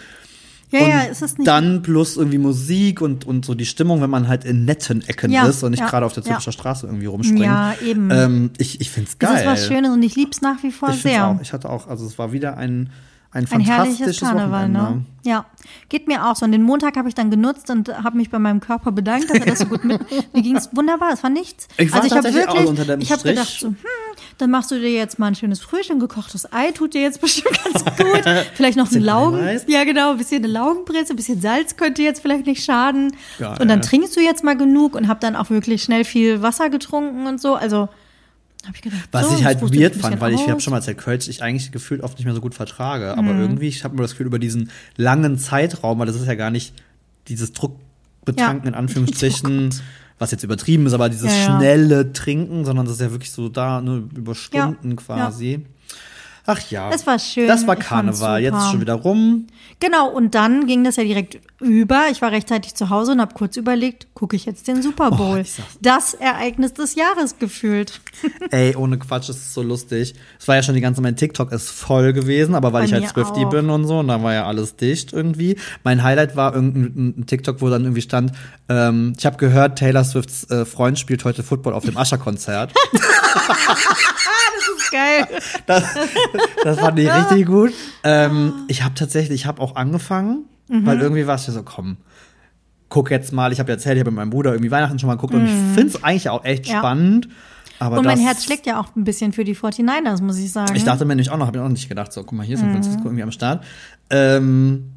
[0.70, 1.48] Ja, und ja, es ist nicht.
[1.48, 5.32] dann plus irgendwie Musik und, und so die Stimmung, wenn man halt in netten Ecken
[5.32, 6.22] Ja, ist und nicht ja, gerade auf der.
[6.24, 7.40] Züricher Straße irgendwie rumspringt.
[7.40, 8.10] Ja, eben.
[8.10, 9.30] Ähm, ich ich find's geil.
[9.32, 11.26] das ist was Schönes und ich lieb's nach wie vor ich sehr.
[11.26, 11.40] auch.
[11.40, 12.90] Ich hatte auch, also es war wieder ein,
[13.30, 14.80] ein Ein herrliches Karneval, Wochenende.
[14.80, 15.04] ne?
[15.22, 15.44] Ja,
[15.90, 16.46] geht mir auch so.
[16.46, 19.38] Und den Montag habe ich dann genutzt und habe mich bei meinem Körper bedankt, dass
[19.38, 20.00] er das so gut mit.
[20.34, 21.68] Mir ging's wunderbar, es war nichts.
[21.76, 23.76] Ich war also ich habe tatsächlich auch wirklich, unter dem ich habe gedacht so, hm,
[24.38, 27.58] dann machst du dir jetzt mal ein schönes Frühstück, gekochtes Ei tut dir jetzt bestimmt
[27.64, 28.24] ganz gut.
[28.54, 29.64] Vielleicht noch ein Laugen, Eiweiß.
[29.68, 33.14] ja genau, ein bisschen eine Laugenbrezel, ein bisschen Salz könnte jetzt vielleicht nicht schaden.
[33.38, 33.58] Geil.
[33.60, 36.70] Und dann trinkst du jetzt mal genug und habe dann auch wirklich schnell viel Wasser
[36.70, 37.54] getrunken und so.
[37.56, 37.90] Also
[38.76, 40.62] ich gedacht, Was so, ich halt weird fand, weil ich habe aus.
[40.62, 43.12] schon mal erzählt, Kölsch ich eigentlich gefühlt oft nicht mehr so gut vertrage.
[43.16, 43.40] Aber Mhm.
[43.40, 46.50] irgendwie, ich habe mir das Gefühl, über diesen langen Zeitraum, weil das ist ja gar
[46.50, 46.74] nicht
[47.28, 48.68] dieses Druckbetanken Ja.
[48.68, 49.74] in Anführungsstrichen,
[50.18, 51.58] was jetzt übertrieben ist, aber dieses Ja, ja.
[51.58, 55.64] schnelle Trinken, sondern das ist ja wirklich so da, ne, über Stunden quasi.
[56.50, 56.90] Ach ja.
[56.90, 58.40] Es war schön, Das war Karneval.
[58.40, 59.48] Jetzt ist schon wieder rum.
[59.80, 62.06] Genau, und dann ging das ja direkt über.
[62.10, 65.40] Ich war rechtzeitig zu Hause und habe kurz überlegt, gucke ich jetzt den Super Bowl.
[65.40, 65.76] ich sag's.
[65.82, 68.00] das Ereignis des Jahres gefühlt.
[68.50, 70.14] Ey, ohne Quatsch, das ist so lustig.
[70.40, 72.92] Es war ja schon die ganze, mein TikTok ist voll gewesen, aber weil Bei ich
[72.94, 75.58] halt Swifty bin und so, und dann war ja alles dicht irgendwie.
[75.84, 78.32] Mein Highlight war irgendein ein TikTok, wo dann irgendwie stand,
[78.70, 82.72] ähm, ich habe gehört, Taylor Swifts äh, Freund spielt heute Football auf dem Ascher-Konzert.
[84.90, 85.26] Geil.
[85.66, 85.84] das,
[86.64, 87.72] das fand ich richtig gut.
[88.04, 90.84] Ähm, ich habe tatsächlich, ich habe auch angefangen, Mhm.
[90.86, 91.96] weil irgendwie war es ja so, komm,
[92.90, 93.52] guck jetzt mal.
[93.52, 95.46] Ich habe ja erzählt, ich habe mit meinem Bruder irgendwie Weihnachten schon mal geguckt und
[95.46, 96.72] ich finde es eigentlich auch echt Mhm.
[96.72, 96.78] Ja.
[96.78, 97.28] spannend.
[97.80, 100.50] Aber Und mein das, Herz schlägt ja auch ein bisschen für die 49ers, muss ich
[100.50, 100.74] sagen.
[100.74, 102.54] Ich dachte mir nämlich auch noch, habe ich auch nicht gedacht, so, guck mal, hier
[102.56, 102.72] ist San Mhm.
[102.74, 103.64] Francisco irgendwie am Start.
[104.10, 104.92] Ähm,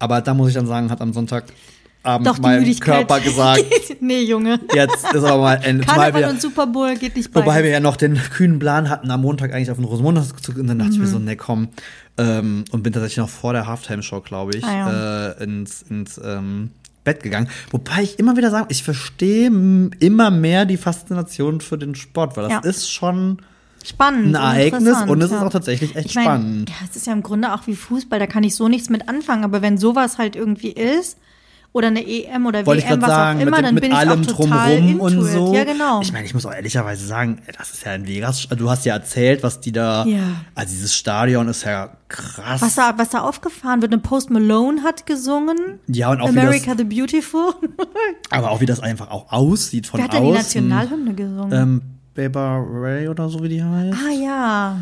[0.00, 1.12] aber da muss ich dann sagen, hat am
[2.04, 3.08] Sonntagabend Doch, die mein Müdigkeit.
[3.08, 3.64] Körper gesagt,
[4.00, 4.60] nee, Junge.
[4.74, 5.84] jetzt ist aber mal Ende.
[5.84, 7.40] Karneval wir, und Super Bowl geht nicht bei.
[7.40, 10.52] wobei wir ja noch den kühnen Plan hatten, am Montag eigentlich auf den Rosenmontag zu
[10.52, 11.10] und dann dachte ich mir Mhm.
[11.10, 11.68] so, ne, komm.
[12.16, 16.70] Ähm, und bin tatsächlich noch vor der Halftime-Show, glaube ich, Ah, äh, ins, ins ähm,
[17.02, 17.48] Bett gegangen.
[17.70, 19.46] Wobei ich immer wieder sagen, ich verstehe
[20.00, 22.58] immer mehr die Faszination für den Sport, weil das Ja.
[22.60, 23.38] ist schon
[23.84, 24.36] Spannend.
[24.36, 25.46] ein Ereignis und es ist ja.
[25.46, 26.70] auch tatsächlich echt Ich mein, spannend.
[26.70, 29.08] Ja, es ist ja im Grunde auch wie Fußball, da kann ich so nichts mit
[29.08, 29.42] anfangen.
[29.44, 31.18] Aber wenn sowas halt irgendwie ist,
[31.74, 33.90] oder eine EM oder Wollte ich WM, was sagen, auch immer, mit, dann mit bin
[33.90, 35.52] ich allem auch total drumrum und so.
[35.52, 36.00] Ja, genau.
[36.02, 38.46] Ich meine, ich muss auch ehrlicherweise sagen, das ist ja in Vegas.
[38.56, 40.06] Du hast ja erzählt, was die da.
[40.06, 40.20] Ja.
[40.54, 42.62] Also dieses Stadion ist ja krass.
[42.62, 43.92] was da, was da aufgefahren wird.
[43.92, 45.80] Eine Post Malone hat gesungen.
[45.88, 47.54] ja, und auch wie America the Beautiful.
[47.76, 47.86] das,
[48.30, 50.68] aber auch wie das einfach auch aussieht von Wer hat denn die außen.
[50.68, 51.52] Nationalhymne gesungen?
[51.52, 51.82] Ähm,
[52.14, 53.98] Baber Ray oder so wie die heißt.
[53.98, 54.76] ah ja.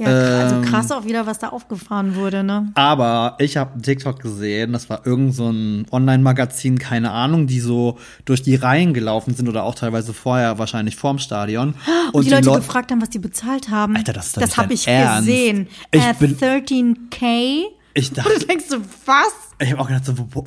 [0.00, 0.06] Ja,
[0.40, 2.72] also Ähm, krass auch wieder, was da aufgefahren wurde, ne?
[2.74, 7.60] Aber ich habe einen TikTok gesehen, das war irgend so ein Online-Magazin, keine Ahnung, die
[7.60, 11.74] so durch die Reihen gelaufen sind oder auch teilweise vorher, wahrscheinlich vorm Stadion.
[12.12, 13.94] Und, die Leute Leu- gefragt haben, was die bezahlt haben.
[13.94, 15.26] Alter, das ist doch Das habe ich Ernst.
[15.28, 15.68] gesehen.
[15.92, 17.62] Ich äh, bin- 13k.
[17.92, 19.32] Ich Und dachte, du denkst so, was?
[19.58, 20.46] ich habe auch gedacht, so, wo, wo,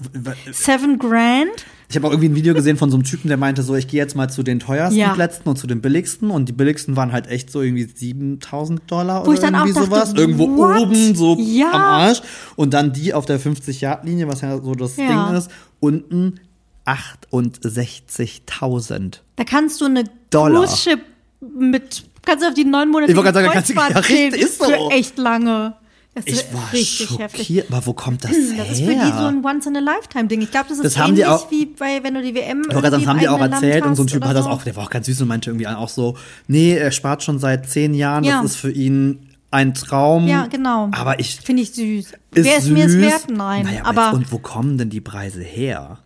[0.52, 1.50] Seven grand?
[1.94, 3.88] Ich habe auch irgendwie ein Video gesehen von so einem Typen, der meinte so, ich
[3.88, 5.14] gehe jetzt mal zu den teuersten Ja.
[5.14, 9.20] Plätzen und zu den billigsten und die billigsten waren halt echt so irgendwie 7000 Dollar
[9.22, 10.14] Wo oder ich dann auch irgendwie dachte, sowas.
[10.16, 10.82] Irgendwo what?
[10.82, 11.70] oben so Ja.
[11.72, 12.22] am Arsch
[12.56, 15.28] und dann die auf der 50-Yard-Linie, was ja so das Ja.
[15.28, 16.40] Ding ist, unten
[16.86, 19.22] 68.000.
[19.36, 20.64] Da kannst du eine Dollar.
[20.66, 21.00] Cruise Ship
[21.42, 24.42] mit, kannst du auf die neun Monate Ich wollte gerade sagen, kannst du- ja, richtig,
[24.42, 24.66] ist so.
[24.66, 25.76] für echt lange.
[26.16, 27.48] Das ist Ich war richtig heftig.
[27.48, 28.66] schockiert, aber wo kommt das, Das her?
[28.72, 30.42] ist für die so ein Once-in-a-Lifetime-Ding.
[30.42, 32.64] Ich glaube, das ist Das haben die ähnlich auch- wie bei, wenn du die WM
[32.70, 34.52] das haben die auch erzählt und so ein Typ hat das so.
[34.52, 36.16] auch, der war auch ganz süß und meinte irgendwie auch so,
[36.48, 38.42] nee, er spart schon seit zehn Jahren, Ja.
[38.44, 40.28] das ist für ihn ein Traum.
[40.28, 40.90] Ja, genau.
[40.92, 42.06] Aber ich, Finde ich süß.
[42.06, 42.74] ist Wer ist süß.
[42.74, 43.26] mir es wert?
[43.30, 43.66] Nein.
[43.66, 45.98] Naja, aber jetzt, und wo kommen denn die Preise her?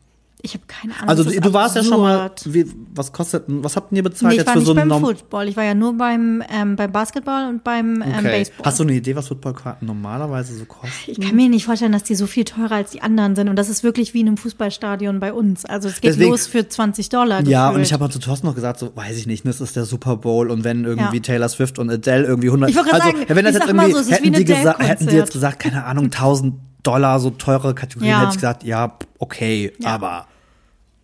[0.41, 1.09] Ich habe keine Ahnung.
[1.09, 2.53] Also du warst ja schon mal, absurd.
[2.53, 4.87] wie, was kostet, was habt ihr bezahlt Nee, ich jetzt war für nicht so beim
[4.87, 5.47] Norm Football.
[5.47, 8.21] Ich war ja nur beim, ähm, beim Basketball und beim ähm, Okay.
[8.39, 8.65] Baseball.
[8.65, 10.89] Hast du eine Idee, was Footballkarten normalerweise so kosten?
[11.07, 13.49] ich kann mir nicht vorstellen, dass die so viel teurer als die anderen sind.
[13.49, 15.65] Und das ist wirklich wie in einem Fußballstadion bei uns.
[15.65, 17.41] Also es geht Deswegen- los für 20 Dollar.
[17.43, 17.87] Ja, und gefühlt.
[17.87, 20.17] ich habe mal zu Thorsten noch gesagt, so weiß ich nicht, das ist der Super
[20.17, 21.21] Bowl und wenn irgendwie Ja.
[21.23, 24.11] Taylor Swift und Adele irgendwie 100 Ich wollte also sagen, wenn das jetzt irgendwie so,
[24.11, 28.19] hätten die gesagt, hätten die jetzt gesagt, keine Ahnung, 1000 Dollar so teure Kategorien, Ja.
[28.19, 29.89] hätte ich gesagt, ja, okay, Ja.
[29.95, 30.27] aber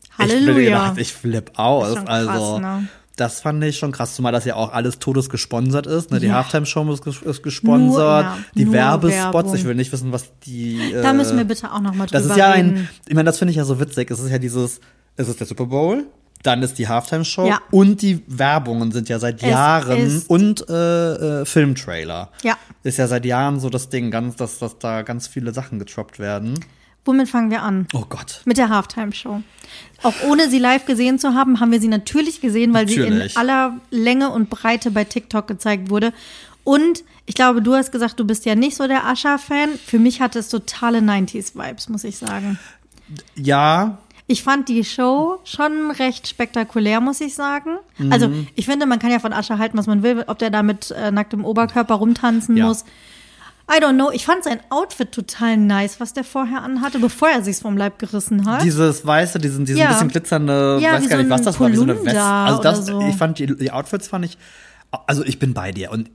[0.03, 0.53] ich Halleluja.
[0.53, 2.87] bin gedacht, ich flipp aus, krass, also ne?
[3.15, 6.09] Das fand ich schon krass, zumal das ja auch alles todes gesponsert ist.
[6.09, 6.19] Ne?
[6.19, 6.33] Die Ja.
[6.35, 9.33] Halftime-Show ist, ges- ist gesponsert, Nur- ja, die Werbespots.
[9.35, 9.55] Werbung.
[9.55, 10.91] Ich will nicht wissen, was die.
[10.93, 12.75] Äh, Da müssen wir bitte auch noch mal drüber das ist ja reden.
[12.77, 14.09] ein, ich meine, das finde ich ja so witzig.
[14.09, 14.79] Es ist ja dieses,
[15.15, 16.05] es ist der Super Bowl,
[16.43, 17.61] dann ist die Halftime-Show Ja.
[17.71, 22.29] und die Werbungen sind ja seit Es Jahren und äh, äh, Filmtrailer.
[22.43, 22.57] Ja.
[22.83, 26.19] Ist ja seit Jahren so das Ding, ganz, dass, dass da ganz viele Sachen getroppt
[26.19, 26.59] werden.
[27.05, 27.87] Womit fangen wir an?
[27.93, 28.41] Oh Gott.
[28.45, 29.41] Mit der Halftime-Show.
[30.03, 33.33] Auch ohne sie live gesehen zu haben, haben wir sie natürlich gesehen, weil sie Natürlich.
[33.35, 36.13] in aller Länge und Breite bei TikTok gezeigt wurde.
[36.63, 39.71] Und ich glaube, du hast gesagt, du bist ja nicht so der Ascha-Fan.
[39.85, 42.57] Für mich hatte es totale 90s-Vibes, muss ich sagen.
[43.35, 43.97] Ja,
[44.33, 47.77] Ich fand die Show schon recht spektakulär, muss ich sagen.
[48.09, 48.47] Also, Mhm.
[48.55, 50.89] ich finde, man kann ja von Ascha halten, was man will, ob der da mit
[50.89, 52.65] äh, nacktem Oberkörper rumtanzen Ja.
[52.65, 52.83] muss.
[53.71, 54.09] I don't know.
[54.11, 57.99] Ich fand sein Outfit total nice, was der vorher anhatte, bevor er sich's vom Leib
[57.99, 58.63] gerissen hat.
[58.63, 59.89] Dieses weiße, diesen, diesen Ja.
[59.89, 62.23] bisschen glitzernde, Ja, weiß gar so nicht, was das war, wie so eine Polunder Weste.
[62.23, 63.01] Also das, so.
[63.07, 64.37] ich fand die, die Outfits fand ich,
[65.05, 66.09] also ich bin bei dir und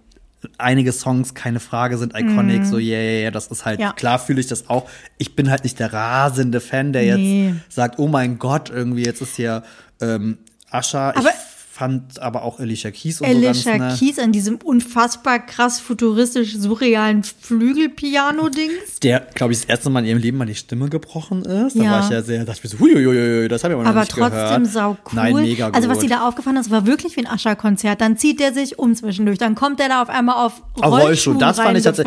[0.56, 3.80] einige Songs, keine Frage, sind iconic, so yeah, yeah, yeah, das ist halt.
[3.80, 3.92] Ja.
[3.92, 4.88] klar fühle ich das auch.
[5.18, 7.48] Ich bin halt nicht der rasende Fan, der Nee.
[7.48, 9.62] jetzt sagt, oh mein Gott, irgendwie jetzt ist hier
[10.00, 10.38] ähm,
[10.70, 11.10] Ascha.
[11.10, 11.30] Aber-
[11.78, 14.06] fand aber auch Alicia Keys und Alicia so ganz, ne?
[14.08, 18.98] Keys an diesem unfassbar krass futuristisch surrealen Flügelpiano-Dings.
[19.02, 21.76] Der, glaube ich, das erste Mal in ihrem Leben mal die Stimme gebrochen ist.
[21.78, 21.90] Da Ja.
[21.92, 24.00] war ich ja sehr, dachte ich mir so, huiuiuiui, das habe ich aber noch Aber
[24.00, 24.66] nicht trotzdem gehört.
[24.66, 24.96] sau cool.
[25.12, 25.76] Nein, mega gut.
[25.76, 28.00] Also was dir da aufgefallen ist, war wirklich wie ein Ascher-Konzert.
[28.00, 29.38] Dann zieht der sich um zwischendurch.
[29.38, 32.00] Dann kommt der da auf einmal auf Rollstuhl, das fand, ich das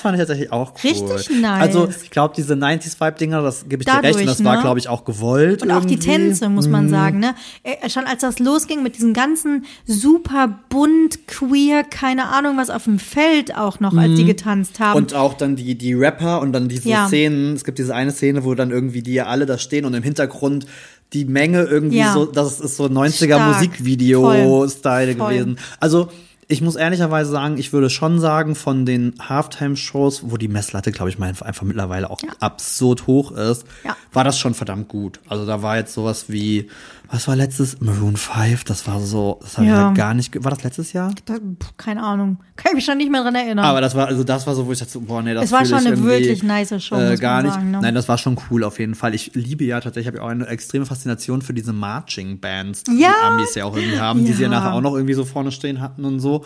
[0.00, 0.90] fand ich tatsächlich auch cool.
[0.90, 1.62] Richtig nice.
[1.62, 4.60] Also, ich glaube, diese 90s-Vibe-Dinger, das gebe ich dir recht, Dadurch, und das war, ne?
[4.62, 5.62] glaube ich, auch gewollt.
[5.62, 6.08] Und auch die irgendwie.
[6.10, 6.14] Mhm.
[6.24, 7.34] Tänze, muss man sagen, ne?
[7.62, 12.84] Äh, Schon als das losging mit diesem ganzen super bunt, queer, keine Ahnung was auf
[12.84, 14.90] dem Feld auch noch, als die getanzt haben.
[14.90, 14.96] Mhm.
[14.96, 17.06] Und auch dann die, die Rapper und dann diese Ja.
[17.06, 17.54] Szenen.
[17.54, 20.02] Es gibt diese eine Szene, wo dann irgendwie die ja alle da stehen und im
[20.02, 20.66] Hintergrund
[21.12, 22.12] die Menge irgendwie Ja.
[22.12, 23.54] so, das ist so 90er Stark.
[23.54, 25.58] Musikvideo-Style gewesen.
[25.80, 26.08] Also,
[26.46, 31.08] ich muss ehrlicherweise sagen, ich würde schon sagen, von den Halftime-Shows, wo die Messlatte, glaube
[31.08, 32.28] ich, mal einfach, einfach mittlerweile auch Ja.
[32.40, 33.96] absurd hoch ist, Ja.
[34.12, 35.20] war das schon verdammt gut.
[35.28, 36.68] Also da war jetzt sowas wie,
[37.10, 37.80] was war letztes?
[37.80, 39.74] Maroon 5, das war so, das habe Ja.
[39.78, 41.12] ich halt gar nicht, war das letztes Jahr?
[41.26, 41.34] da,
[41.76, 42.38] keine Ahnung.
[42.56, 43.64] Kann ich mich schon nicht mehr dran erinnern.
[43.64, 45.64] Aber das war, also das war so, wo ich dachte, boah, nee, das Es war
[45.64, 47.54] schon eine wirklich nice Show, äh, gar nicht.
[47.54, 47.80] sagen, ne?
[47.82, 49.14] Nein, das war schon cool auf jeden Fall.
[49.14, 53.00] Ich liebe ja tatsächlich, habe ich auch eine extreme Faszination für diese Marching Bands, die
[53.00, 53.08] Ja.
[53.20, 54.58] die Amis ja auch irgendwie haben, die sie ja Ja.
[54.60, 56.44] nachher auch noch irgendwie so vorne stehen hatten und so.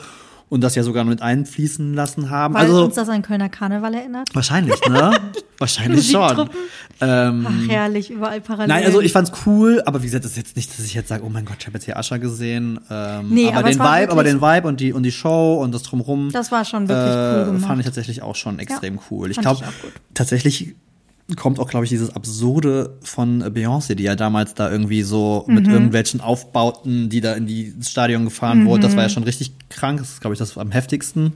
[0.51, 2.55] Und das ja sogar mit einfließen lassen haben.
[2.55, 4.31] Weil also uns das an Kölner Karneval erinnert.
[4.35, 5.11] wahrscheinlich, ne?
[5.59, 6.49] wahrscheinlich schon.
[7.01, 8.69] Ähm, Ach, herrlich, überall parallel.
[8.69, 11.09] Nein, also ich fand's cool, aber wie gesagt, das ist jetzt nicht, dass ich jetzt
[11.09, 12.81] sage, oh mein Gott, ich habe jetzt hier Ascher gesehen.
[12.91, 15.73] Ähm, Nee, aber, aber den Vibe, aber den Vibe und die und die Show und
[15.75, 16.31] das drumrum.
[16.33, 17.67] Das war schon wirklich cool äh, gemacht.
[17.67, 19.31] Fand ich tatsächlich auch schon extrem cool.
[19.31, 19.65] Ich glaube,
[20.15, 20.75] tatsächlich
[21.37, 25.67] kommt auch, glaube ich, dieses Absurde von Beyoncé, die ja damals da irgendwie so mit
[25.67, 25.73] Mhm.
[25.73, 28.83] irgendwelchen Aufbauten, die da in die Stadion gefahren wurde.
[28.83, 29.99] Das war ja schon richtig krank.
[29.99, 31.35] Das ist, glaube ich, das am heftigsten.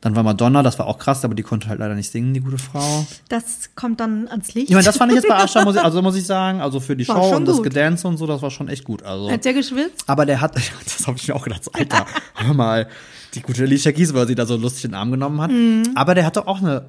[0.00, 2.40] Dann war Madonna, das war auch krass, aber die konnte halt leider nicht singen, die
[2.40, 3.06] gute Frau.
[3.28, 4.70] Das kommt dann ans Licht.
[4.70, 6.80] Ich meine, das fand ich jetzt bei Ascha, muss ich, also muss ich sagen, also
[6.80, 7.64] für die War Show und das gut.
[7.64, 9.02] Gedance und so, das war schon echt gut.
[9.02, 9.30] Also.
[9.30, 10.04] Hat der geschwitzt?
[10.06, 12.88] Aber der hat, das habe ich mir auch gedacht, so, Alter, hör mal,
[13.34, 15.50] die gute Alicia Keys, weil sie da so lustig in den Arm genommen hat.
[15.50, 15.82] Mhm.
[15.94, 16.86] Aber der hat doch auch eine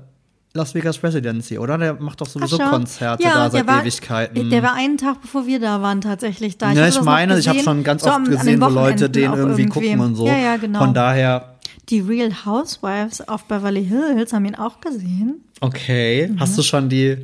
[0.54, 1.78] Las Vegas Residency, oder?
[1.78, 2.70] Der macht doch sowieso Ascher?
[2.72, 4.50] Konzerte Ja, da der seit war, Ewigkeiten.
[4.50, 6.72] Der war einen Tag, bevor wir da waren, tatsächlich da.
[6.74, 9.66] ja, hatte ich meine, ich habe schon ganz so oft gesehen, wo Leute den irgendwie
[9.68, 10.28] gucken und so.
[10.28, 10.80] Ja, ja, genau.
[10.80, 11.56] Von daher,
[11.90, 15.42] Die Real Housewives auf Beverly Hills haben ihn auch gesehen.
[15.62, 16.28] okay.
[16.30, 16.40] Mhm.
[16.42, 17.18] Hast du schon die,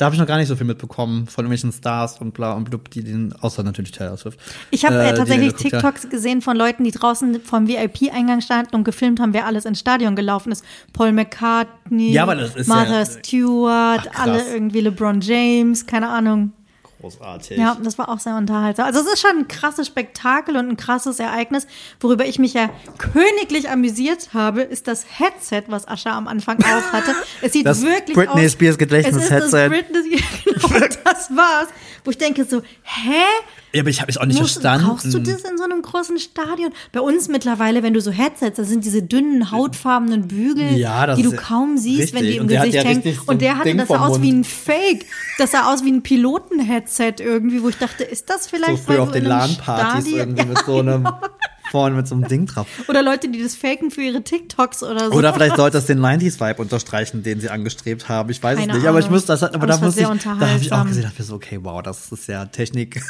[0.00, 2.64] da habe ich noch gar nicht so viel mitbekommen von irgendwelchen Stars und bla und
[2.64, 4.40] blub, die den, außer natürlich Taylor Swift.
[4.70, 5.72] Ich habe äh, äh, tatsächlich geguckt.
[5.72, 9.78] TikToks gesehen von Leuten, die draußen vom VIP-Eingang standen und gefilmt haben, wer alles ins
[9.78, 10.64] Stadion gelaufen ist.
[10.94, 16.52] Paul McCartney, Ja, Martha ja- Stewart, Ach, alle irgendwie LeBron James, keine Ahnung.
[17.00, 17.56] Großartig.
[17.56, 18.84] Ja, das war auch sehr unterhaltsam.
[18.86, 21.66] Also es ist schon ein krasses Spektakel und ein krasses Ereignis.
[21.98, 26.92] Worüber ich mich ja königlich amüsiert habe, ist das Headset, was Ascha am Anfang auf
[26.92, 27.14] hatte.
[27.40, 28.52] Es sieht Das wirklich Britney aus.
[28.52, 29.70] Spears es Gedächtnis-Headset.
[29.70, 30.22] das Britney,
[30.68, 31.68] genau, das war's.
[32.04, 33.12] Wo ich denke so, hä?
[33.72, 34.86] Ja, aber ich habe es auch nicht Musst, verstanden.
[34.88, 36.72] brauchst du das in so einem großen Stadion?
[36.92, 41.22] Bei uns mittlerweile, wenn du so Headsets, das sind diese dünnen, hautfarbenen Bügel, Ja, die
[41.22, 42.30] du ja kaum siehst, wenn richtig.
[42.32, 43.02] die im Und Gesicht ja hängen.
[43.02, 44.40] so Und der hatte Ding das sah aus wie Mund.
[44.40, 45.06] ein Fake.
[45.38, 48.96] Das sah aus wie ein Piloten-Headset irgendwie, wo ich dachte, ist das so vielleicht früher
[48.96, 51.06] weil auf den LAN-Partys irgendwie mit so einem,
[51.70, 52.66] vorne mit so einem Ding drauf.
[52.88, 55.16] Oder Leute, die das faken für ihre TikToks oder so.
[55.16, 58.30] Oder vielleicht sollte es den 90s-Vibe unterstreichen, den sie angestrebt haben.
[58.30, 58.86] Ich weiß Keine es nicht.
[58.88, 59.16] Aber ich Ahnung.
[59.16, 61.34] muss das, aber Aber da muss ich, da habe ich auch gesehen, dachte mir so,
[61.34, 63.02] okay, wow, das ist ja Technik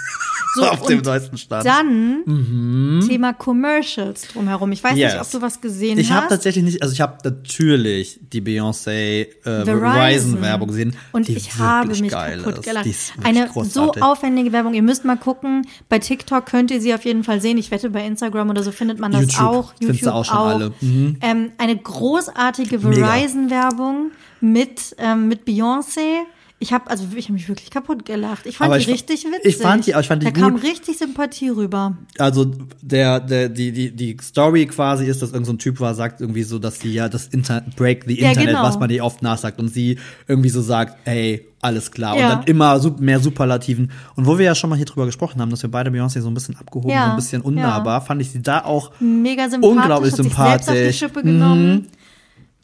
[0.55, 1.65] So, auf dem neuesten Stand.
[1.65, 4.73] Dann Thema Commercials drumherum.
[4.73, 5.11] Ich weiß nicht, Mhm.
[5.13, 5.21] Yes.
[5.27, 6.31] ob du was gesehen ich habe hast.
[6.31, 9.27] tatsächlich nicht, also ich habe natürlich die Beyoncé äh,
[9.65, 9.81] Verizon.
[9.81, 12.85] Verizon-Werbung gesehen, Und die ich habe mich geil kaputt gelacht.
[12.85, 14.03] Die ist wirklich Eine so großartig.
[14.03, 14.75] aufwendige Werbung.
[14.75, 15.67] Ihr müsst mal gucken.
[15.89, 17.57] Bei TikTok könnt ihr sie auf jeden Fall sehen.
[17.59, 19.41] Ich wette, bei Instagram oder so findet man das YouTube.
[19.41, 19.73] auch.
[19.79, 20.73] Findest du auch schon alle.
[20.81, 21.17] Mhm.
[21.21, 23.07] Ähm, eine großartige Mega.
[23.07, 24.11] Verizon-Werbung
[24.41, 26.23] mit, ähm, mit Beyoncé.
[26.63, 28.45] Ich habe also ich habe mich wirklich kaputt gelacht.
[28.45, 29.41] Ich fand Aber die ich richtig witzig.
[29.45, 30.63] ich fand die- ich fand die da kam gut.
[30.63, 31.97] richtig Sympathie rüber.
[32.19, 35.95] also der, der, die, die, die Story quasi ist, dass irgendein so ein Typ war,
[35.95, 38.63] sagt irgendwie so, dass sie ja das Internet, break the Ja, Internet, genau.
[38.63, 42.15] was man ihr oft nachsagt und sie irgendwie so sagt, ey, alles klar.
[42.19, 42.25] Ja.
[42.25, 43.91] Und dann immer mehr Superlativen.
[44.17, 46.29] Und wo wir ja schon mal hier drüber gesprochen haben, dass wir beide Beyoncé so
[46.29, 49.77] ein bisschen abgehoben, Ja, so ein bisschen unnahbar, fand ich sie da auch Mega sympathisch.
[49.79, 50.37] Unglaublich hat sich selbst
[50.69, 50.99] auf die sympathisch.
[50.99, 51.87] Schippe genommen.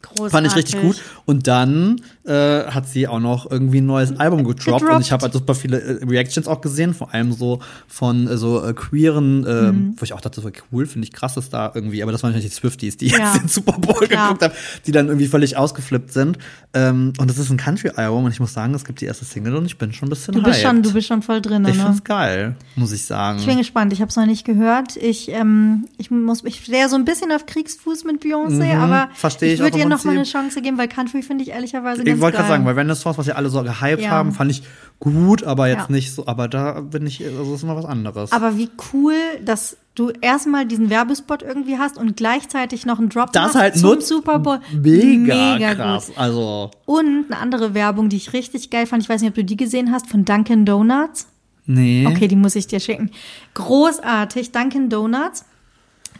[0.03, 0.31] Großartig.
[0.31, 1.01] Fand ich richtig gut.
[1.25, 4.65] Und dann äh, hat sie auch noch irgendwie ein neues Album gedroppt.
[4.81, 4.95] Gedroppt.
[4.95, 8.37] Und ich habe halt super viele äh, Reactions auch gesehen, vor allem so von äh,
[8.37, 9.93] so äh, queeren, äh, Mhm.
[9.97, 12.31] wo ich auch dachte, so cool, finde ich krass, dass da irgendwie, aber das waren
[12.31, 13.17] natürlich die Swifties, die Ja.
[13.33, 14.27] jetzt den Super Bowl Klar.
[14.27, 14.53] geguckt haben,
[14.85, 16.37] die dann irgendwie völlig ausgeflippt sind.
[16.73, 19.55] Ähm, und das ist ein Country-Album und ich muss sagen, es gibt die erste Single
[19.55, 20.67] und ich bin schon ein bisschen Du bist hyped.
[20.67, 21.83] schon, du bist schon voll drin, ich ne?
[21.83, 23.39] find's geil, muss ich sagen.
[23.39, 23.93] Ich bin gespannt.
[23.93, 24.95] Ich habe es noch nicht gehört.
[24.97, 29.15] Ich, ähm, ich muss, ich stehe so ein bisschen auf Kriegsfuß mit Beyoncé, aber Mhm.
[29.15, 30.23] versteh ich ich würde ihr noch mal eine.
[30.23, 33.01] Chance geben, weil Country finde ich ehrlicherweise ganz Ich wollte gerade sagen, weil wenn das
[33.01, 34.09] Songs, was ja alle so gehypt Ja.
[34.11, 34.63] haben, fand ich
[34.99, 35.91] gut, aber jetzt Ja.
[35.95, 38.31] nicht so, aber da bin ich, also das ist mal was anderes.
[38.31, 39.13] aber wie cool,
[39.45, 43.89] dass du erstmal diesen Werbespot irgendwie hast und gleichzeitig noch einen Drop das halt zum
[43.91, 44.07] nutzt.
[44.07, 44.59] Super Bowl.
[44.71, 46.07] Mega, Mega krass.
[46.07, 46.17] Gut.
[46.19, 49.43] Also, Und eine andere Werbung, die ich richtig geil fand, ich weiß nicht, ob du
[49.43, 51.27] die gesehen hast, von Dunkin' Donuts.
[51.65, 52.05] nee.
[52.07, 53.09] Okay, die muss ich dir schicken.
[53.55, 55.43] Großartig, Dunkin' Donuts.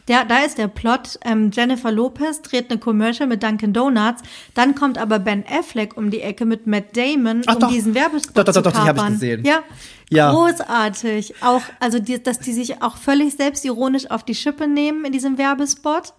[0.08, 4.22] Der, da ist der Plot, ähm, Jennifer Lopez dreht eine Commercial mit Dunkin' Donuts,
[4.54, 7.70] dann kommt aber Ben Affleck um die Ecke mit Matt Damon, Ach um doch.
[7.70, 9.14] diesen Werbespot Doch, doch, zu doch, die hab ich kapern.
[9.14, 9.44] gesehen.
[9.46, 9.60] Ja.
[10.10, 10.32] Ja.
[10.32, 11.36] Großartig.
[11.44, 15.38] Auch, also die, dass die sich auch völlig selbstironisch auf die Schippe nehmen in diesem
[15.38, 16.14] Werbespot.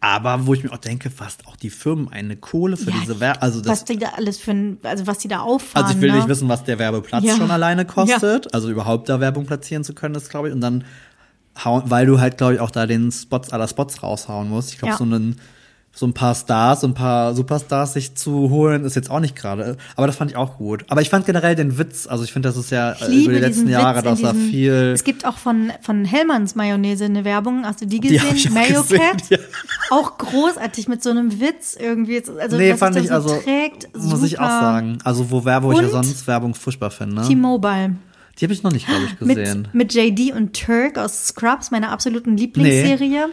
[0.00, 3.20] Aber wo ich mir auch denke, fast auch die Firmen eine Kohle für Ja, diese
[3.20, 3.42] Werbung.
[3.42, 5.84] Also das, was die da alles für ein, also was die da auffahren.
[5.84, 6.16] also ich will ne?
[6.16, 7.36] nicht wissen, was der Werbeplatz Ja.
[7.36, 8.52] schon alleine kostet.
[8.52, 10.54] Also überhaupt da Werbung platzieren zu können, ist glaube ich.
[10.54, 10.84] Und dann
[11.64, 14.72] weil du halt glaube ich auch da den Spots aller Spots raushauen musst.
[14.72, 14.98] Ich glaube Ja.
[14.98, 15.36] so einen
[15.94, 19.36] so ein paar Stars, so ein paar Superstars sich zu holen, ist jetzt auch nicht
[19.36, 19.76] gerade.
[19.94, 20.86] Aber das fand ich auch gut.
[20.88, 23.38] Aber ich fand generell den Witz, also ich finde, das ist ja äh, über die
[23.40, 24.72] letzten Jahre, Witz dass da viel.
[24.94, 27.66] Es gibt auch von, von Hellmanns Mayonnaise eine Werbung.
[27.66, 28.50] Hast du die Die gesehen?
[28.50, 29.28] auch Mayo gesehen, Cat.
[29.28, 29.38] ja.
[29.90, 32.22] Auch großartig mit so einem Witz irgendwie.
[32.40, 33.94] Also, nee, fand ich das so also, trägt.
[33.94, 34.60] muss ich auch super.
[34.60, 34.98] sagen.
[35.04, 37.20] Also wo Werbung, wo ich ja sonst Werbung furchtbar finde.
[37.28, 37.96] T-Mobile.
[38.38, 39.68] Die habe ich noch nicht, glaube ich, gesehen.
[39.72, 43.26] Mit, mit JD und Turk aus Scrubs, meiner absoluten Lieblingsserie,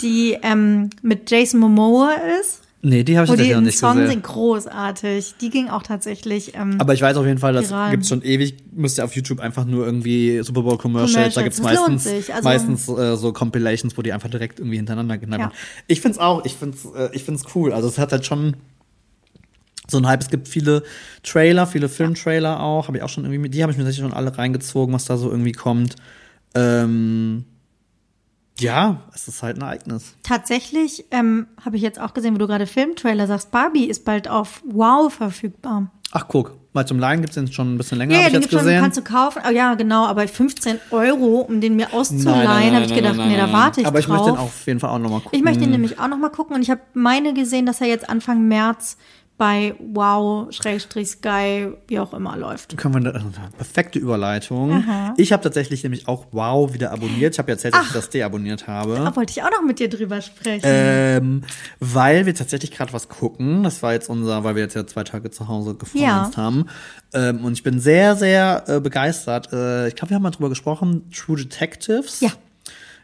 [0.00, 2.62] die ähm, mit Jason Momoa ist.
[2.82, 4.10] nee, die habe ich die tatsächlich noch nicht Song gesehen.
[4.10, 5.34] sind großartig.
[5.40, 6.54] Die ging auch tatsächlich.
[6.54, 7.90] Ähm, Aber ich weiß auf jeden Fall, das Viral.
[7.90, 8.54] gibt's schon ewig.
[8.72, 11.34] Müsst ihr auf YouTube einfach nur irgendwie Super Bowl Commercials.
[11.34, 12.30] Da das lohnt meistens.
[12.30, 15.52] Also- meistens äh, so Compilations, wo die einfach direkt irgendwie hintereinander genannt Ja.
[15.88, 16.44] Ich find's auch.
[16.44, 17.72] Ich find's, äh, ich find's cool.
[17.72, 18.56] Also es hat halt schon
[19.90, 20.20] so ein Hype.
[20.20, 20.82] Es gibt viele
[21.22, 22.88] Trailer, viele Filmtrailer auch.
[22.88, 23.48] Habe ich auch schon irgendwie.
[23.48, 25.96] Die habe ich mir tatsächlich schon alle reingezogen, was da so irgendwie kommt.
[26.54, 27.44] Ähm,
[28.60, 30.14] Ja, es ist halt ein Ereignis.
[30.24, 34.28] Tatsächlich ähm, habe ich jetzt auch gesehen, wo du gerade Filmtrailer sagst, Barbie ist bald
[34.28, 35.90] auf Wow verfügbar.
[36.10, 38.40] Ach, guck, mal zum Leihen gibt es den schon ein bisschen länger, Ja, ja, den
[38.40, 38.80] gibt's schon, gesehen.
[38.80, 39.42] kannst du kaufen.
[39.46, 43.52] Oh, ja, genau, aber 15 Euro, um den mir auszuleihen, habe ich gedacht, nee, da
[43.52, 44.16] warte ich Aber ich drauf.
[44.16, 45.38] möchte den auf jeden Fall auch nochmal gucken.
[45.38, 47.88] Ich möchte ihn nämlich auch noch mal gucken und ich habe meine gesehen, dass er
[47.88, 48.96] jetzt Anfang März
[49.38, 52.76] bei Wow, Schrägstrich Sky, wie auch immer läuft.
[52.76, 53.24] Können wir eine,
[53.56, 54.84] perfekte Überleitung.
[55.16, 57.34] Ich habe tatsächlich nämlich auch Wow wieder abonniert.
[57.34, 58.96] Ich habe ja erzählt, dass ich das deabonniert habe.
[58.96, 60.62] Da wollte ich auch noch mit dir drüber sprechen.
[60.64, 61.42] Ähm,
[61.78, 63.62] weil wir tatsächlich gerade was gucken.
[63.62, 66.36] Das war jetzt unser, weil wir jetzt ja zwei Tage zu Hause gefreundet Ja.
[66.36, 66.66] haben.
[67.14, 69.52] Ähm, und ich bin sehr, sehr äh, begeistert.
[69.52, 71.10] Äh, ich glaube, wir haben mal drüber gesprochen.
[71.16, 72.20] True Detectives.
[72.20, 72.30] Ja.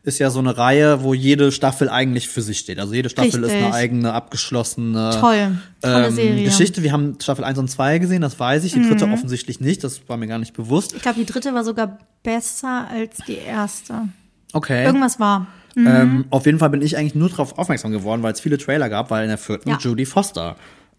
[0.04, 2.78] Ist ja so eine Reihe, wo jede Staffel eigentlich für sich steht.
[2.78, 3.64] Also jede Staffel ist Richtig.
[3.64, 5.56] eine eigene, abgeschlossene Toll.
[5.80, 6.40] Tolle ähm, Serie.
[6.42, 6.44] Mhm.
[6.44, 6.82] Geschichte.
[6.82, 8.74] Wir haben Staffel 1 und 2 gesehen, das weiß ich.
[8.74, 10.92] Die dritte offensichtlich nicht, das war mir gar nicht bewusst.
[10.94, 14.08] Ich glaube, die dritte war sogar besser als die erste.
[14.52, 14.84] Okay.
[14.84, 15.46] Irgendwas war.
[15.76, 18.88] Ähm, auf jeden Fall bin ich eigentlich nur darauf aufmerksam geworden, weil es viele Trailer
[18.88, 19.78] gab, weil in der vierten Ja.
[19.80, 20.56] Judy Foster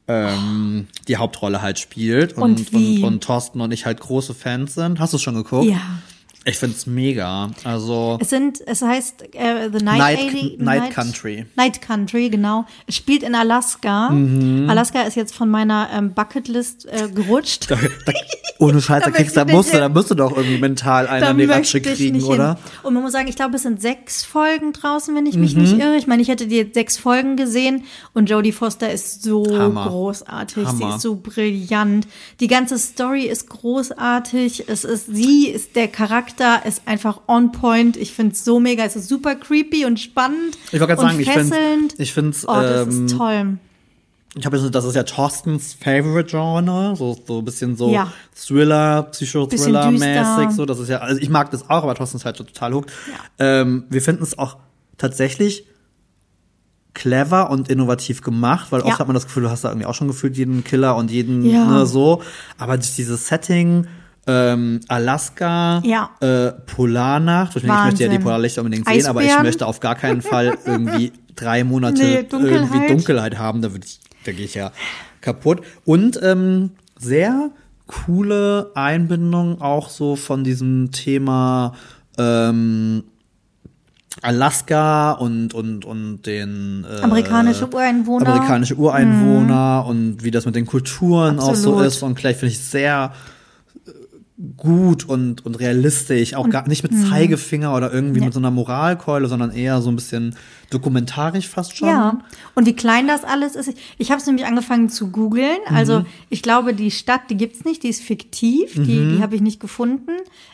[0.07, 4.75] ähm, die Hauptrolle halt spielt und, Und und, und Thorsten und ich halt große Fans
[4.75, 4.99] sind.
[4.99, 5.65] Hast du es schon geguckt?
[5.65, 5.79] Ja.
[6.47, 7.49] Ich find's mega.
[7.63, 11.45] Also Es sind, es heißt äh, The Night, Night- 80 Night Country.
[11.55, 12.65] Night Country, genau.
[12.85, 14.11] Es spielt in Alaska.
[14.11, 14.69] Mhm.
[14.69, 17.71] Alaska ist jetzt von meiner ähm, Bucketlist äh, gerutscht.
[17.71, 18.13] da, da,
[18.59, 21.37] ohne Scheiß, da, kriegst, da musst du, da musst du doch irgendwie mental einen an
[21.39, 22.53] die Ratsche kriegen, oder?
[22.55, 22.63] hin.
[22.83, 25.61] Und man muss sagen, ich glaube, es sind sechs Folgen draußen, wenn ich mich Mhm.
[25.63, 25.95] nicht irre.
[25.97, 29.87] Ich meine, ich hätte die sechs Folgen gesehen und Jodie Foster ist so Hammer.
[29.87, 30.67] großartig.
[30.69, 30.95] Sie Hammer.
[30.97, 32.07] ist so brillant.
[32.39, 34.65] Die ganze Story ist großartig.
[34.69, 36.34] Es ist, sie ist, der Charakter
[36.65, 37.97] ist einfach on point.
[37.97, 38.83] Ich finde es so mega.
[38.83, 40.57] Es ist super creepy und spannend.
[40.71, 41.95] Ich wollte gerade sagen, fesselnd.
[41.97, 43.57] ich find's, Oh, das ähm, ist toll.
[44.37, 48.11] Ich habe das ist ja Thorstens Favorite Genre, so so ein bisschen so Ja.
[48.35, 50.37] Thriller, Psychothriller Bisschen düster.
[50.37, 52.73] mäßig, so das ist ja also ich mag das auch, aber Thorsten ist halt total
[52.73, 52.91] hooked.
[53.39, 54.57] Ähm, wir finden es auch
[54.97, 55.65] tatsächlich
[56.93, 58.99] clever und innovativ gemacht, weil oft Ja.
[58.99, 61.45] hat man das Gefühl, du hast da irgendwie auch schon gefühlt jeden Killer und jeden
[61.45, 61.65] Ja.
[61.65, 62.21] ne, so,
[62.57, 63.87] aber dieses Setting
[64.27, 66.09] ähm, Alaska, Ja.
[66.19, 68.19] äh, Polarnacht, ich, meine, ich möchte ja die.
[68.19, 69.45] Polarlichter unbedingt sehen, aber ich Eisbären.
[69.45, 72.89] möchte auf gar keinen Fall irgendwie drei Monate Nee, irgendwie Dunkelheit.
[72.89, 74.71] Dunkelheit haben, da würde ich, da gehe ich ja
[75.21, 75.61] kaputt.
[75.85, 77.51] Und ähm, sehr
[77.87, 81.73] coole Einbindung auch so von diesem Thema
[82.17, 83.03] ähm,
[84.21, 88.27] Alaska und und und den äh, Amerikanische Ureinwohner.
[88.27, 91.85] amerikanische Ureinwohner und wie das mit den Kulturen auch so Absolut.
[91.85, 93.11] ist und gleich finde ich sehr
[94.57, 97.05] gut und und realistisch auch gar nicht mit Mhm.
[97.09, 98.25] Zeigefinger oder irgendwie Ja.
[98.25, 100.35] mit so einer Moralkeule sondern eher so ein bisschen
[100.69, 102.19] dokumentarisch fast schon Ja,
[102.55, 103.73] und wie klein das alles ist.
[103.97, 105.57] Ich habe es nämlich angefangen zu googeln.
[105.73, 106.05] Also Mhm.
[106.29, 109.59] ich glaube, die Stadt, die gibt's nicht, die ist fiktiv, die, die habe ich nicht
[109.59, 110.11] gefunden.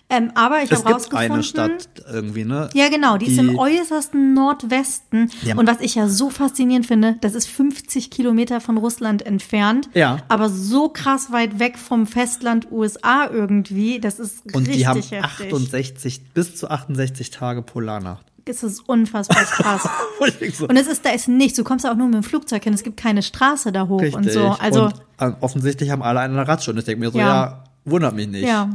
[0.09, 0.75] Ähm, aber ich Mhm.
[0.75, 1.31] es habe gibt rausgefunden.
[1.31, 5.31] eine Stadt irgendwie ne Ja, genau, die, ist im äußersten Nordwesten.
[5.43, 5.55] Ja.
[5.57, 9.89] Und was ich ja so faszinierend finde, das ist 50 Kilometer von Russland entfernt.
[9.93, 10.17] Ja.
[10.27, 13.99] Aber so krass weit weg vom Festland USA irgendwie.
[13.99, 15.23] Das ist und richtig die haben heftig.
[15.23, 19.87] 68 bis zu 68 Tage Polarnacht Es ist unfassbar krass.
[20.53, 21.57] So, Und es ist, da ist nichts.
[21.57, 22.73] Du kommst auch nur mit dem Flugzeug hin.
[22.73, 24.49] Es gibt keine Straße da hoch und so.
[24.59, 27.27] Also, und, äh, offensichtlich haben alle eine Ratsche und ich denke mir so ja.
[27.27, 27.63] Ja.
[27.85, 28.69] Wundert mich nicht ja.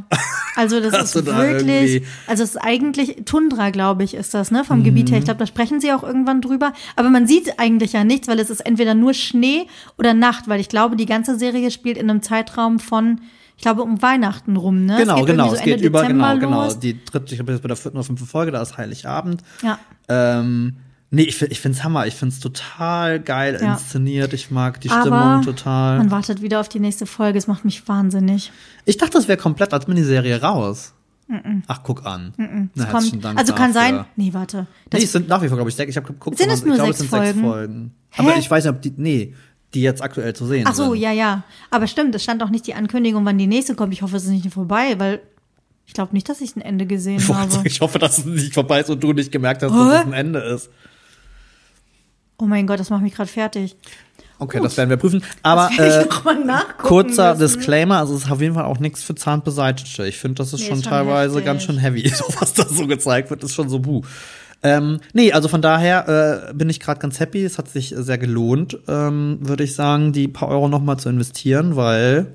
[0.57, 4.65] Also, das ist wirklich, also, es ist eigentlich Tundra, glaube ich, ist das, ne, Mhm.
[4.65, 5.19] vom Gebiet her.
[5.19, 6.73] Ich glaube, da sprechen sie auch irgendwann drüber.
[6.97, 9.67] Aber man sieht eigentlich ja nichts, weil es ist entweder nur Schnee
[9.99, 13.21] oder Nacht, weil ich glaube, die ganze Serie spielt in einem Zeitraum von,
[13.57, 14.97] ich glaube, um Weihnachten rum, ne?
[14.99, 15.45] Genau, geht genau.
[15.53, 16.65] irgendwie Es geht über, genau, genau.
[16.65, 16.79] los.
[16.79, 19.43] Die dritte, ich habe jetzt bei der vierten oder fünften Folge, da ist Heiligabend.
[19.63, 19.79] Ja.
[20.09, 20.77] Ähm,
[21.17, 22.07] nee, ich, ich find's Hammer.
[22.07, 23.73] Ich find's total geil Ja.
[23.73, 24.33] inszeniert.
[24.33, 25.99] Ich mag die Aber Stimmung total.
[25.99, 27.39] man wartet wieder auf die nächste Folge.
[27.39, 28.53] Es macht mich wahnsinnig.
[28.85, 30.93] Ich dachte, das wäre komplett als Miniserie raus.
[31.67, 32.33] Ach, guck an.
[32.37, 32.45] Na,
[32.85, 33.97] Es herzlichen kommt, Dank also kann dafür.
[33.99, 34.69] sein, nee, warte.
[34.91, 35.91] Das Nee, es sind nach wie vor, glaube ich, sechs.
[35.91, 36.39] Ich habe geguckt.
[36.39, 37.41] Sind es ich nur glaube, sechs es sind sechs Folgen?
[37.43, 37.95] Folgen.
[38.17, 38.39] Aber Hä?
[38.39, 39.35] ich weiß nicht, ob die, nee,
[39.75, 41.03] die jetzt aktuell zu sehen Ach so, sind.
[41.03, 41.43] ja, ja.
[41.73, 43.93] Aber stimmt, es stand auch nicht die Ankündigung, wann die nächste kommt.
[43.93, 45.21] Ich hoffe, es ist nicht vorbei, weil
[45.85, 47.61] ich glaube nicht, dass ich ein Ende gesehen Ich, habe.
[47.65, 49.99] ich hoffe, dass es nicht vorbei ist und du nicht gemerkt hast, dass Hä?
[50.03, 50.71] es ein Ende ist.
[52.39, 53.77] Oh mein Gott, das macht mich gerade fertig.
[54.39, 55.23] Okay, das werden wir prüfen.
[55.43, 56.05] Aber äh,
[56.77, 57.41] kurzer müssen.
[57.57, 60.07] Disclaimer, also es ist auf jeden Fall auch nichts für Zahnbeseitigte.
[60.07, 61.45] Ich finde, das ist Nee, schon schon teilweise heftig.
[61.47, 64.03] ganz schön heavy, so was da so gezeigt wird, ist schon so buh.
[64.63, 67.45] Ähm, nee, also von daher äh, bin ich gerade ganz happy.
[67.45, 71.09] Es hat sich sehr gelohnt, ähm, würde ich sagen, die paar Euro noch mal zu
[71.09, 72.35] investieren, weil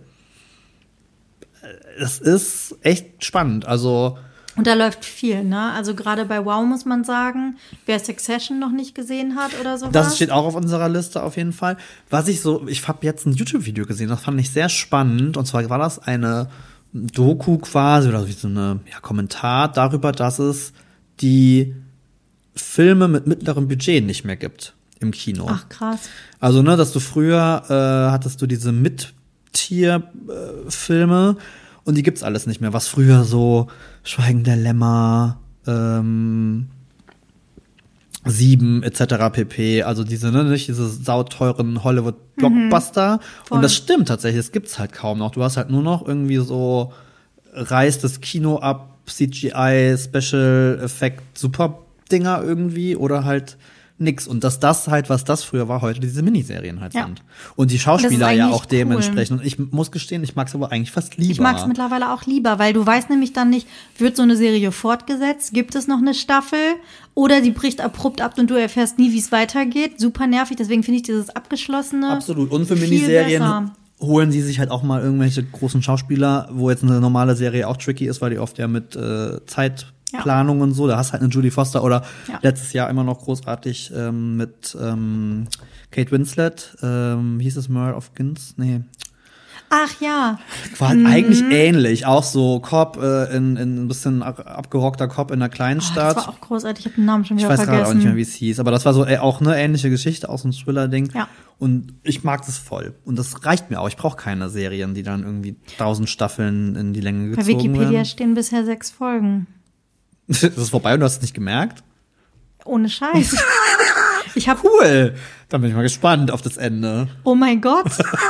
[1.62, 3.68] äh, es ist echt spannend.
[3.68, 4.18] Also
[4.62, 5.72] Und da läuft viel, ne?
[5.72, 9.92] Also gerade bei Wow muss man sagen, wer Succession noch nicht gesehen hat oder sowas.
[9.92, 11.78] Das steht auch auf unserer Liste auf jeden Fall.
[12.12, 15.36] Was ich so, ich habe jetzt ein YouTube-Video gesehen, das fand ich sehr spannend.
[15.36, 16.48] Und zwar war das eine
[16.94, 20.74] Doku quasi oder wie so eine ja, Kommentar darüber, dass es
[21.22, 21.74] die
[22.54, 25.48] Filme mit mittlerem Budget nicht mehr gibt im Kino.
[25.50, 26.02] Ach, krass.
[26.40, 31.38] Also, ne, dass du früher äh, hattest du diese Mit-Tier-Filme
[31.84, 32.74] und die gibt's alles nicht mehr.
[32.74, 33.66] Was früher so
[34.04, 36.68] Schweigen der Lämmer, ähm,
[38.24, 39.32] Sieben etc.
[39.32, 39.84] pp.
[39.84, 43.20] Also diese, ne, nicht diese sauteuren Hollywood-Blockbuster.
[43.46, 43.56] voll.
[43.56, 45.32] und das stimmt tatsächlich, das gibt's halt kaum noch.
[45.32, 46.94] Du hast halt nur noch irgendwie so
[47.54, 51.80] reißt das Kino ab, CGI, Special Effect, super
[52.12, 53.58] Dinger irgendwie oder halt
[54.02, 54.28] nix.
[54.28, 57.06] Und dass das halt, was das früher war, heute diese Miniserien halt Ja.
[57.06, 57.22] sind.
[57.56, 59.40] Und die Schauspieler ja auch dementsprechend.
[59.40, 61.32] Und ich muss gestehen, ich mag's aber eigentlich fast lieber.
[61.32, 64.36] Ich mag es mittlerweile auch lieber, weil du weißt nämlich dann nicht, wird so eine
[64.36, 66.60] Serie fortgesetzt, gibt es noch eine Staffel
[67.14, 70.00] oder die bricht abrupt ab und du erfährst nie, wie es weitergeht.
[70.00, 72.10] Super nervig, deswegen finde ich dieses abgeschlossene.
[72.10, 72.52] Absolut.
[72.52, 73.72] Und für Miniserien besser.
[74.00, 77.78] holen sie sich halt auch mal irgendwelche großen Schauspieler, wo jetzt eine normale Serie auch
[77.78, 79.40] tricky ist, weil die oft ja mit äh,
[80.12, 82.40] Zeitplanung und so, da hast halt eine Julie Foster oder Ja.
[82.42, 85.48] letztes Jahr immer noch großartig ähm, mit ähm,
[85.92, 88.54] Kate Winslet, ähm, wie hieß es Merle of Gins?
[88.58, 88.82] Nee.
[89.74, 90.38] Ach ja,
[90.80, 91.06] War halt Mhm.
[91.06, 95.48] eigentlich ähnlich, auch so Cop äh, in, in ein bisschen ab- abgerockter Cop in einer
[95.48, 96.18] kleinen oh, Stadt.
[96.18, 96.86] das war auch großartig.
[96.86, 97.98] Ich habe den Namen schon Ich wieder weiß gerade auch vergessen.
[98.00, 100.40] nicht mehr, wie es hieß, aber das war so äh, auch eine ähnliche Geschichte, auch
[100.40, 101.12] so ein Thriller-Ding.
[101.16, 101.30] Ja.
[101.58, 102.96] Und ich mag das voll.
[103.06, 103.88] Und das reicht mir auch.
[103.88, 107.92] Ich brauche keine Serien, die dann irgendwie tausend Staffeln in die Länge Bei gezogen Wikipedia
[107.92, 108.06] werden.
[108.06, 109.48] stehen bisher sechs Folgen.
[110.42, 111.84] Das ist vorbei und du hast es nicht gemerkt?
[112.66, 113.36] Ohne Scheiß.
[114.36, 115.16] ich habe, Cool.
[115.50, 117.10] Dann bin ich mal gespannt auf das Ende.
[117.26, 117.88] oh mein Gott.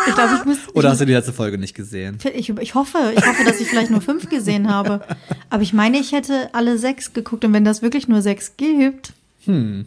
[0.08, 0.58] Ich glaube, ich muss.
[0.74, 2.18] Oder hast du die letzte Folge nicht gesehen?
[2.34, 5.02] Ich, ich hoffe, ich hoffe, dass ich vielleicht nur fünf gesehen habe.
[5.52, 7.46] Aber ich meine, ich hätte alle sechs geguckt.
[7.46, 9.14] Und wenn das wirklich nur sechs gibt,
[9.46, 9.86] Hm.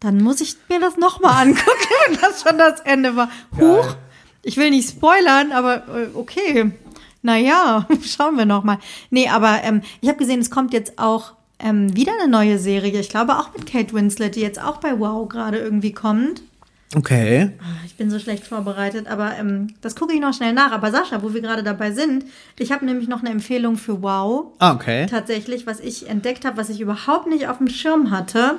[0.00, 3.28] dann muss ich mir das nochmal angucken, wenn das schon das Ende war.
[3.56, 3.96] Huch, Geil.
[4.42, 6.72] ich will nicht spoilern, aber äh, okay.
[7.22, 8.78] Naja, schauen wir nochmal.
[9.10, 12.98] Nee, aber ähm, ich habe gesehen, es kommt jetzt auch ähm, wieder eine neue Serie.
[13.00, 16.42] Ich glaube auch mit Kate Winslet, die jetzt auch bei Wow gerade irgendwie kommt.
[16.96, 17.50] Okay.
[17.86, 20.70] Ich bin so schlecht vorbereitet, aber ähm, das gucke ich noch schnell nach.
[20.70, 22.24] Aber Sascha, wo wir gerade dabei sind,
[22.58, 24.52] ich habe nämlich noch eine Empfehlung für Wow.
[24.60, 25.06] Ah, okay.
[25.06, 28.56] Tatsächlich, was ich entdeckt habe, was ich überhaupt nicht auf dem Schirm hatte.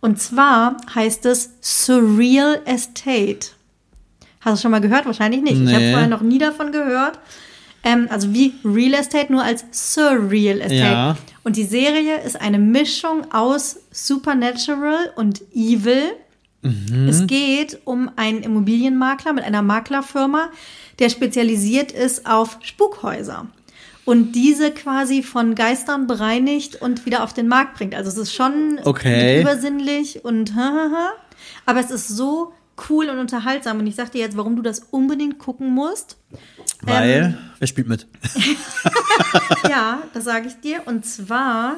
[0.00, 3.50] Und zwar heißt es Surreal Estate.
[4.40, 5.06] Hast du schon mal gehört?
[5.06, 5.60] Wahrscheinlich nicht.
[5.60, 5.92] Ich habe Nee.
[5.92, 7.18] vorher noch nie davon gehört.
[7.86, 10.74] Ähm, also wie Real Estate, nur als Surreal Estate.
[10.74, 11.16] Ja.
[11.44, 16.02] Und die Serie ist eine Mischung aus Supernatural und Evil.
[16.62, 17.08] Mhm.
[17.08, 20.50] Es geht um einen Immobilienmakler mit einer Maklerfirma,
[20.98, 23.46] der spezialisiert ist auf Spukhäuser.
[24.04, 27.94] Und diese quasi von Geistern bereinigt und wieder auf den Markt bringt.
[27.94, 29.40] Also es ist schon Okay.
[29.40, 30.52] übersinnlich und.
[31.66, 32.52] Aber es ist so
[32.88, 33.78] cool und unterhaltsam.
[33.78, 36.16] Und ich sag dir jetzt, warum du das unbedingt gucken musst.
[36.82, 37.34] Weil, Ähm.
[37.58, 38.06] wer spielt mit?
[39.68, 40.82] Ja, das sage ich dir.
[40.86, 41.76] Und zwar,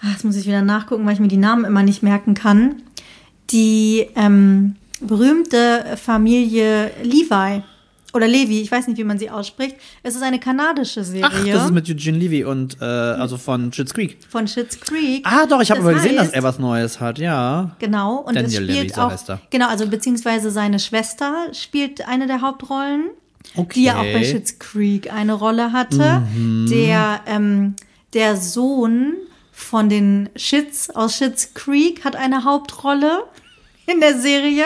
[0.00, 2.82] ah, jetzt muss ich wieder nachgucken, weil ich mir die Namen immer nicht merken kann.
[3.50, 7.62] Die ähm, berühmte Familie Levi
[8.14, 9.76] oder Levi, ich weiß nicht, wie man sie ausspricht.
[10.02, 13.72] Es ist eine kanadische Serie Ach, das ist mit Eugene Levy und äh, also von
[13.72, 14.18] Schitt's Creek.
[14.28, 15.24] von Schitt's Creek.
[15.26, 17.74] Ah, doch, ich habe aber gesehen, dass er was Neues hat, ja.
[17.78, 19.40] Genau, und es Daniel spielt Levy, so auch, heißt er.
[19.50, 23.10] genau, also beziehungsweise seine Schwester spielt eine der Hauptrollen,
[23.56, 23.72] Okay.
[23.74, 26.22] die ja auch bei Schitt's Creek eine Rolle hatte.
[26.34, 26.68] Mhm.
[26.70, 27.74] Der, ähm,
[28.14, 29.14] der Sohn
[29.52, 33.24] von den Shits aus Schitt's Creek hat eine Hauptrolle
[33.86, 34.64] in der Serie.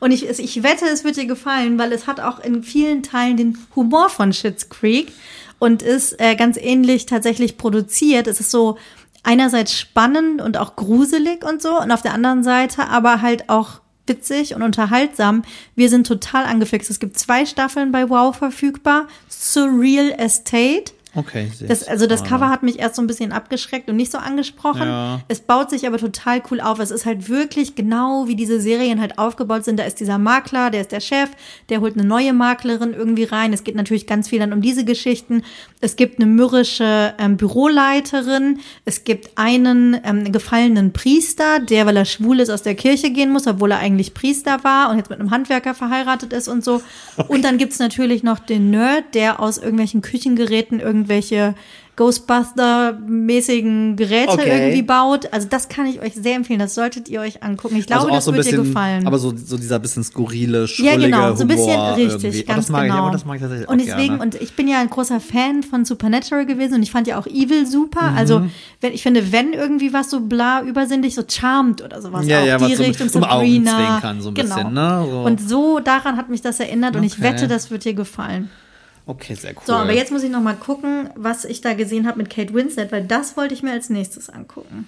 [0.00, 3.36] Und ich, ich wette, es wird dir gefallen, weil es hat auch in vielen Teilen
[3.36, 5.12] den Humor von Schitt's Creek
[5.58, 8.26] und ist äh, ganz ähnlich tatsächlich produziert.
[8.26, 8.78] Es ist so
[9.22, 13.80] einerseits spannend und auch gruselig und so und auf der anderen Seite aber halt auch
[14.06, 15.42] witzig und unterhaltsam.
[15.74, 16.90] Wir sind total angefixt.
[16.90, 19.06] Es gibt zwei Staffeln bei Wow verfügbar.
[19.28, 20.92] Surreal Estate.
[21.18, 21.68] Okay, seh's.
[21.68, 22.22] Das, also das.
[22.22, 24.86] Cover hat mich erst so ein bisschen abgeschreckt und nicht so angesprochen.
[24.86, 25.20] Ja.
[25.26, 26.78] Es baut sich aber total cool auf.
[26.78, 29.80] Es ist halt wirklich genau wie diese Serien halt aufgebaut sind.
[29.80, 31.30] Da ist dieser Makler, der ist der Chef,
[31.70, 33.52] der holt eine neue Maklerin irgendwie rein.
[33.52, 35.42] Es geht natürlich ganz viel dann um diese Geschichten.
[35.80, 38.60] Es gibt eine mürrische ähm, Büroleiterin.
[38.84, 43.32] Es gibt einen ähm, gefallenen Priester, der, weil er schwul ist, aus der Kirche gehen
[43.32, 46.80] muss, obwohl er eigentlich Priester war und jetzt mit einem Handwerker verheiratet ist und so.
[47.28, 51.54] Und dann gibt's natürlich noch den Nerd, der aus irgendwelchen Küchengeräten irgendwelche
[51.96, 54.60] Ghostbuster-mäßigen Geräte Okay.
[54.60, 55.32] irgendwie baut.
[55.32, 56.60] Also das kann ich euch sehr empfehlen.
[56.60, 57.74] Das solltet ihr euch angucken.
[57.76, 59.04] Ich glaube, also das so wird bisschen, dir gefallen.
[59.06, 62.42] aber so, so dieser bisschen skurrile, ja, schrullige genau, so ein bisschen richtig, irgendwie.
[62.44, 62.94] ganz oh, das mag genau.
[62.94, 64.22] ich, aber das mag ich tatsächlich und auch deswegen, gerne.
[64.22, 67.26] und ich bin ja ein großer Fan von Supernatural gewesen und ich fand ja auch
[67.26, 68.12] Evil super.
[68.12, 68.16] Mhm.
[68.16, 68.42] Also,
[68.80, 72.46] wenn, ich finde, wenn irgendwie was so bla übersinnlich, so charmed oder sowas, Ja, auch
[72.46, 73.72] ja, die so- Richtung zum Sabrina.
[73.72, 74.54] Augenzwinkern so ein genau.
[74.54, 75.06] bisschen, ne?
[75.10, 75.18] So.
[75.22, 77.22] Und so daran hat mich das erinnert und ich Okay.
[77.24, 78.50] wette, das wird dir gefallen.
[79.08, 79.62] Okay, sehr cool.
[79.64, 82.54] So, aber jetzt muss ich noch mal gucken, was ich da gesehen habe mit Kate
[82.54, 84.86] Winslet, weil das wollte ich mir als nächstes angucken.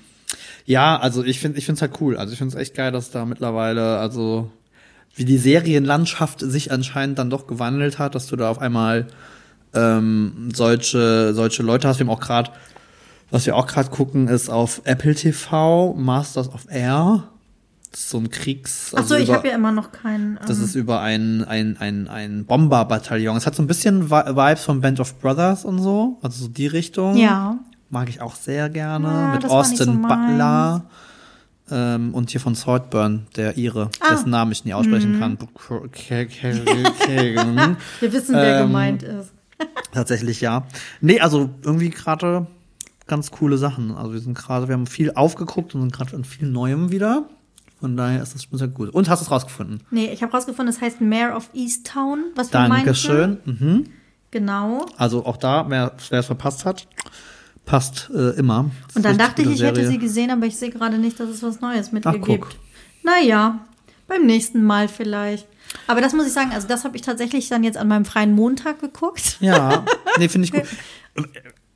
[0.65, 2.17] Ja, also ich finde ich finde es halt cool.
[2.17, 4.53] Also ich finde es echt geil, dass da mittlerweile, also
[5.15, 9.09] wie die Serienlandschaft sich anscheinend dann doch gewandelt hat, dass du da auf einmal
[9.75, 11.99] ähm, solche, solche Leute hast.
[11.99, 12.51] Wir haben auch gerade,
[13.31, 17.25] was wir auch gerade gucken, ist auf Apple TV, Masters of Air.
[17.93, 18.95] Das so ein Kriegs.
[18.95, 20.39] Also ich über- habe ja immer noch keinen.
[20.47, 23.37] Das ähm, ist über ein, ein, ein, ein Bomberbataillon.
[23.37, 26.19] Es hat so ein bisschen Vi- Vibes von Band of Brothers und so.
[26.23, 27.17] Also so die Richtung.
[27.17, 27.59] Ja.
[27.89, 29.09] Mag ich auch sehr gerne.
[29.09, 30.85] Ja, Mit das Austin so Butler.
[31.73, 34.11] Ähm, und hier von Saltburn, der Ire, Ah.
[34.11, 35.39] dessen Namen ich nie aussprechen kann.
[38.01, 39.33] Wir wissen, wer ähm, gemeint ist.
[39.93, 40.65] Tatsächlich ja.
[41.01, 42.47] Nee, also irgendwie gerade
[43.07, 43.93] ganz coole Sachen.
[43.95, 47.25] Also wir sind gerade, wir haben viel aufgeguckt und sind gerade an viel Neuem wieder.
[47.81, 48.91] Von daher ist das schon sehr gut.
[48.91, 49.81] Und hast du es rausgefunden?
[49.91, 53.39] Nee, ich habe rausgefunden, es heißt Mayor of Easttown, was wir Dankeschön.
[53.45, 53.57] Mhm.
[53.69, 53.93] meinten.
[54.31, 54.87] Genau.
[54.97, 56.87] Also auch da, wer es verpasst hat,
[57.65, 58.71] passt äh, immer.
[58.89, 59.91] Das Und dann dachte ich, ich hätte Serie.
[59.91, 62.51] sie gesehen, aber ich sehe gerade nicht, dass es was Neues mit Ach, ihr guck.
[62.51, 62.57] gibt.
[63.03, 63.61] Naja,
[64.07, 65.47] beim nächsten Mal vielleicht.
[65.87, 68.35] Aber das muss ich sagen, also das habe ich tatsächlich dann jetzt an meinem freien
[68.35, 69.37] Montag geguckt.
[69.41, 69.85] Ja,
[70.19, 70.53] nee, finde ich
[71.17, 71.27] gut.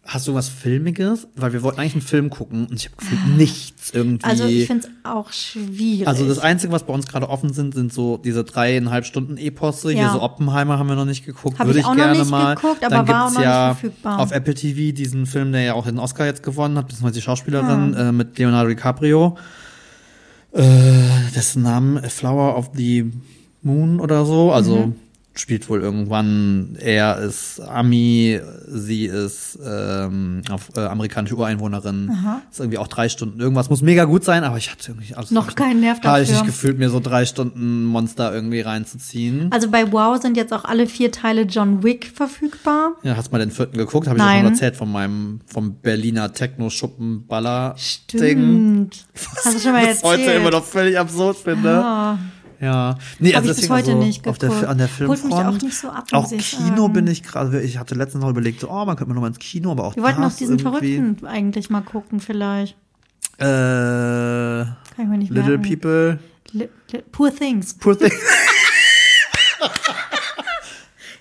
[0.07, 1.27] Hast du was Filmiges?
[1.35, 4.25] Weil wir wollten eigentlich einen Film gucken und ich habe gefühlt nichts irgendwie.
[4.25, 6.07] Also ich finde es auch schwierig.
[6.07, 9.93] Also das Einzige, was bei uns gerade offen sind, sind so diese dreieinhalb Stunden Eposse.
[9.93, 10.13] Hier Ja.
[10.13, 11.59] so Oppenheimer haben wir noch nicht geguckt.
[11.59, 12.55] Hab Würde ich ich, gerne nicht mal.
[12.55, 14.19] geguckt, aber Dann war auch gibt's ja verfügbar.
[14.21, 17.23] auf Apple TV diesen Film, der ja auch den Oscar jetzt gewonnen hat, beziehungsweise die
[17.23, 19.39] Schauspielerin äh, mit Leonardo DiCaprio.
[20.53, 20.63] Äh,
[21.35, 23.11] dessen Namen äh, Flower of the
[23.63, 24.53] Moon oder so.
[24.53, 24.95] Also Mhm.
[25.37, 32.11] Spielt wohl irgendwann, er ist Ami, sie ist ähm, auf, äh, amerikanische Ureinwohnerin.
[32.51, 33.69] Ist irgendwie auch drei Stunden irgendwas.
[33.69, 36.41] Muss mega gut sein, aber ich hatte irgendwie also Noch keinen Nerv Habe ich nicht
[36.41, 36.47] dafür.
[36.53, 39.51] gefühlt, mir so drei Stunden Monster irgendwie reinzuziehen.
[39.53, 42.93] Also bei Wow sind jetzt auch alle vier Teile John Wick verfügbar.
[43.03, 44.07] Ja, hast mal den vierten geguckt?
[44.07, 44.37] Habe ich Nein.
[44.39, 47.77] auch schon erzählt von meinem vom Berliner Techno-Schuppen-Baller-Ding.
[47.77, 49.07] Stimmt.
[49.45, 50.41] Hast du schon mal Was ich heute erzählt.
[50.41, 51.71] immer noch völlig absurd finde.
[51.71, 52.19] Ah.
[52.65, 52.97] Ja.
[53.19, 54.67] Nee, Hab also ich bis heute also nicht auf der, geguckt.
[54.67, 55.47] an der Holt mich Filmfront.
[55.47, 58.71] auch nicht so ab, Auch Kino bin ich gerade, ich hatte letztens noch überlegt, so,
[58.71, 60.97] oh, man könnte mal noch mal ins Kino, aber auch Wir wollten noch diesen irgendwie,
[60.97, 62.75] Verrückten eigentlich mal gucken, vielleicht.
[63.39, 65.81] Äh, Kann ich mir nicht Little merken.
[65.81, 66.19] People.
[66.53, 67.75] Li li Poor Things.
[67.75, 68.13] Poor thing.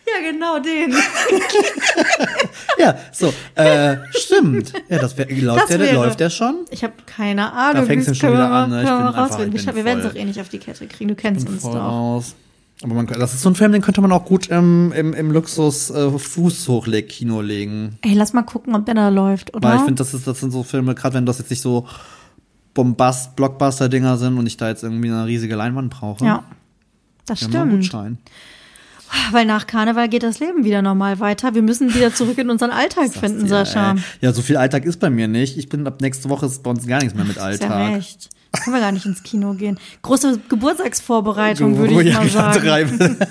[0.06, 0.92] Ja, genau den.
[2.80, 4.74] ja, so, äh, stimmt.
[4.90, 6.66] Ja, das wär, läuft, Das der, wäre- läuft der schon?
[6.72, 7.86] Ich habe keine Ahnung.
[7.86, 8.78] fängt's das ja schon wieder an, ne?
[8.82, 11.10] Ich bin einfach- ich bin Wir werden es auch eh nicht auf die Kette kriegen.
[11.10, 11.76] Du kennst uns doch.
[11.76, 12.36] raus.
[12.82, 15.32] Aber man, das ist so ein Film, den könnte man auch gut im, im, im
[15.32, 17.98] Luxus äh, Fußhochleg-Kino legen.
[18.02, 19.70] Ey, lass mal gucken, ob der da läuft, oder?
[19.70, 21.88] Weil ich finde, das, ist, das sind so Filme, gerade wenn das jetzt nicht so
[22.74, 26.26] Bombast, Blockbuster-Dinger sind und ich da jetzt irgendwie eine riesige Leinwand brauche.
[26.26, 26.44] ja,
[27.26, 28.18] das Wir haben einen stimmt.
[29.32, 31.54] Weil nach Karneval geht das Leben wieder normal weiter.
[31.56, 33.92] Wir müssen wieder zurück in unseren Alltag finden, Ja, Sascha.
[33.94, 33.98] ey.
[34.22, 35.58] Ja, so viel Alltag ist bei mir nicht.
[35.58, 37.96] Ich bin ab nächste Woche ist bei uns gar nichts mehr mit Ist ja Alltag.
[37.96, 38.30] recht.
[38.64, 39.80] Können wir gar nicht ins Kino gehen.
[40.04, 43.18] Große Geburtstagsvorbereitung, würde ich Ja, mal sagen.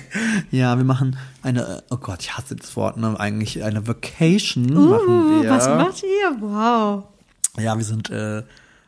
[0.50, 3.18] ja, wir machen eine, oh Gott, ich hasse das Wort, ne?
[3.18, 5.50] Eigentlich eine Vacation machen Uh, wir.
[5.50, 6.36] was macht ihr?
[6.40, 7.04] Wow.
[7.58, 8.42] Ja, wir sind äh,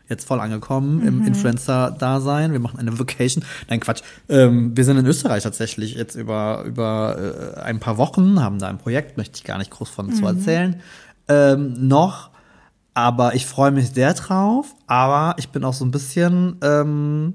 [0.09, 1.07] jetzt voll angekommen Mhm.
[1.09, 2.53] im Influencer-Dasein.
[2.53, 3.45] Wir machen eine Vacation.
[3.69, 4.03] Nein, Quatsch.
[4.29, 8.69] Ähm, wir sind in Österreich tatsächlich jetzt über, über äh, ein paar Wochen, haben da
[8.69, 10.15] ein Projekt, möchte ich gar nicht groß von Mhm.
[10.15, 10.81] zu erzählen.
[11.29, 12.31] Ähm, noch.
[12.97, 14.75] Aber ich freue mich sehr drauf.
[14.87, 17.35] Aber ich bin auch so ein bisschen ähm,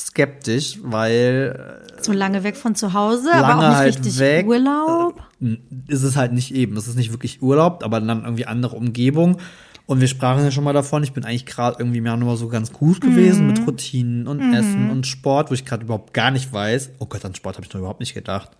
[0.00, 4.46] skeptisch, weil So lange weg von zu Hause, aber auch nicht halt richtig weg.
[4.46, 5.22] Urlaub.
[5.40, 5.58] Äh,
[5.88, 6.76] ist es halt nicht eben.
[6.76, 9.38] Es ist nicht wirklich Urlaub, aber dann irgendwie andere Umgebung.
[9.86, 12.48] Und wir sprachen ja schon mal davon, ich bin eigentlich gerade irgendwie im Januar so
[12.48, 16.52] ganz gut gewesen mit Routinen und Essen und Sport, wo ich gerade überhaupt gar nicht
[16.52, 16.90] weiß.
[16.98, 18.50] Oh Gott, an Sport habe ich noch überhaupt nicht gedacht.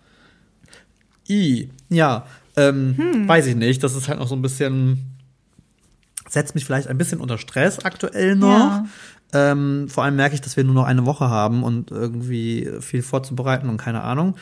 [1.29, 2.25] I, ja,
[2.55, 3.83] ähm, weiß ich nicht.
[3.83, 5.17] Das ist halt noch so ein bisschen,
[6.29, 8.47] setzt mich vielleicht ein bisschen unter Stress aktuell noch.
[8.47, 8.85] Ja.
[9.33, 13.01] Ähm, vor allem merke ich, dass wir nur noch eine Woche haben und irgendwie viel
[13.01, 14.35] vorzubereiten und keine Ahnung.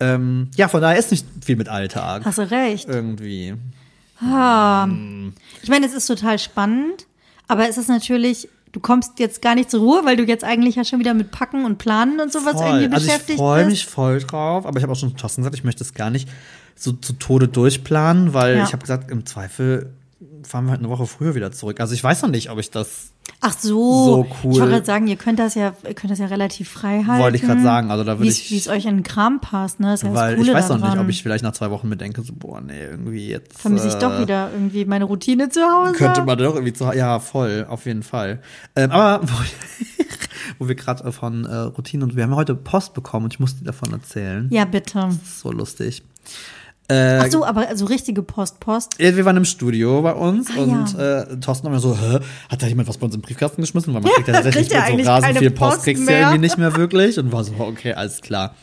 [0.00, 2.26] Ähm, ja, von daher ist nicht viel mit Alltag.
[2.26, 2.86] Hast du recht.
[2.88, 3.54] Irgendwie.
[4.20, 4.88] Ah.
[5.62, 7.06] Ich meine, es ist total spannend,
[7.48, 10.76] aber es ist natürlich, du kommst jetzt gar nicht zur Ruhe, weil du jetzt eigentlich
[10.76, 12.66] ja schon wieder mit Packen und Planen und sowas Voll.
[12.66, 13.70] irgendwie Also ich beschäftigt freue bist.
[13.70, 16.28] mich voll drauf, aber ich habe auch schon Thorsten gesagt, ich möchte es gar nicht
[16.74, 18.64] so zu Tode durchplanen, weil Ja.
[18.64, 19.92] ich habe gesagt, im Zweifel
[20.42, 21.80] fahren wir halt eine Woche früher wieder zurück.
[21.80, 23.10] Also ich weiß noch nicht, ob ich das
[23.40, 24.04] Ach so.
[24.04, 24.52] So cool.
[24.52, 27.22] Ich wollte gerade sagen, ihr könnt das ja, ihr könnt das ja relativ frei halten.
[27.22, 29.78] Wollte ich grad sagen, also da würde ich- Wie es euch in den Kram passt,
[29.80, 29.88] ne?
[29.88, 30.92] Das ist ja das weil Coole ich weiß noch daran.
[30.92, 33.58] nicht, ob ich vielleicht nach zwei Wochen mir denke, so, boah, nee, irgendwie jetzt.
[33.58, 35.92] Vermisse ich äh, doch wieder irgendwie meine Routine zu Hause.
[35.92, 38.40] Könnte man doch irgendwie zu, ja, voll, auf jeden Fall.
[38.74, 39.26] Ähm, aber
[40.58, 43.58] wo, wir gerade von äh, Routinen und wir haben heute Post bekommen und ich musste
[43.60, 44.48] dir davon erzählen.
[44.50, 45.00] Ja, bitte.
[45.00, 46.02] Das so lustig.
[46.88, 48.94] Äh, Ach so, aber so richtige Post, Post.
[49.00, 51.22] Ja, wir waren im Studio bei uns Ah, und ja.
[51.22, 53.92] äh, Thorsten war so, Hä, hat da jemand was bei uns im Briefkasten geschmissen?
[53.92, 56.18] Weil man kriegt ja tatsächlich kriegt mit so rasend viel Post, Post kriegst du ja
[56.20, 57.18] irgendwie nicht mehr wirklich.
[57.18, 58.54] Und war so, okay, alles klar.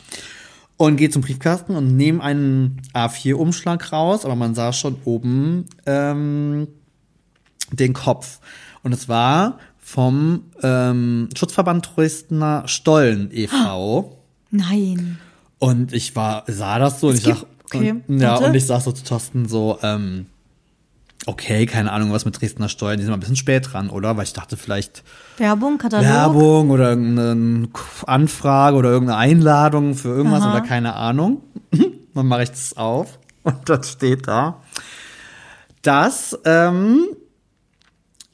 [0.76, 6.66] Und geht zum Briefkasten und nehmen einen A4-Umschlag raus, aber man sah schon oben ähm,
[7.72, 8.40] den Kopf.
[8.82, 14.18] Und es war vom ähm, Schutzverband Tröstener Stollen e.V.
[14.50, 15.18] Nein.
[15.58, 18.54] Und ich war, sah das so und Es ich sag, gibt- okay, und, ja, und
[18.54, 20.26] ich sag so zu Thorsten so, ähm,
[21.26, 24.16] okay, keine Ahnung, was mit Dresdner Steuern, die sind mal ein bisschen spät dran, oder?
[24.16, 25.02] Weil ich dachte vielleicht
[25.38, 26.06] Werbung, Katalog.
[26.06, 27.68] Werbung oder irgendeine
[28.06, 30.50] Anfrage oder irgendeine Einladung für irgendwas Aha.
[30.50, 31.40] oder keine Ahnung.
[32.14, 34.60] Dann mache ich das auf und dann steht da,
[35.82, 37.00] dass, ähm,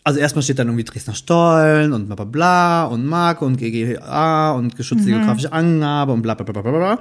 [0.05, 4.53] also erstmal steht dann irgendwie Dresdner Stollen und bla bla bla und Marke und GGA
[4.53, 5.12] und geschützte Mhm.
[5.14, 6.93] geografische Angabe und bla bla bla bla bla bla.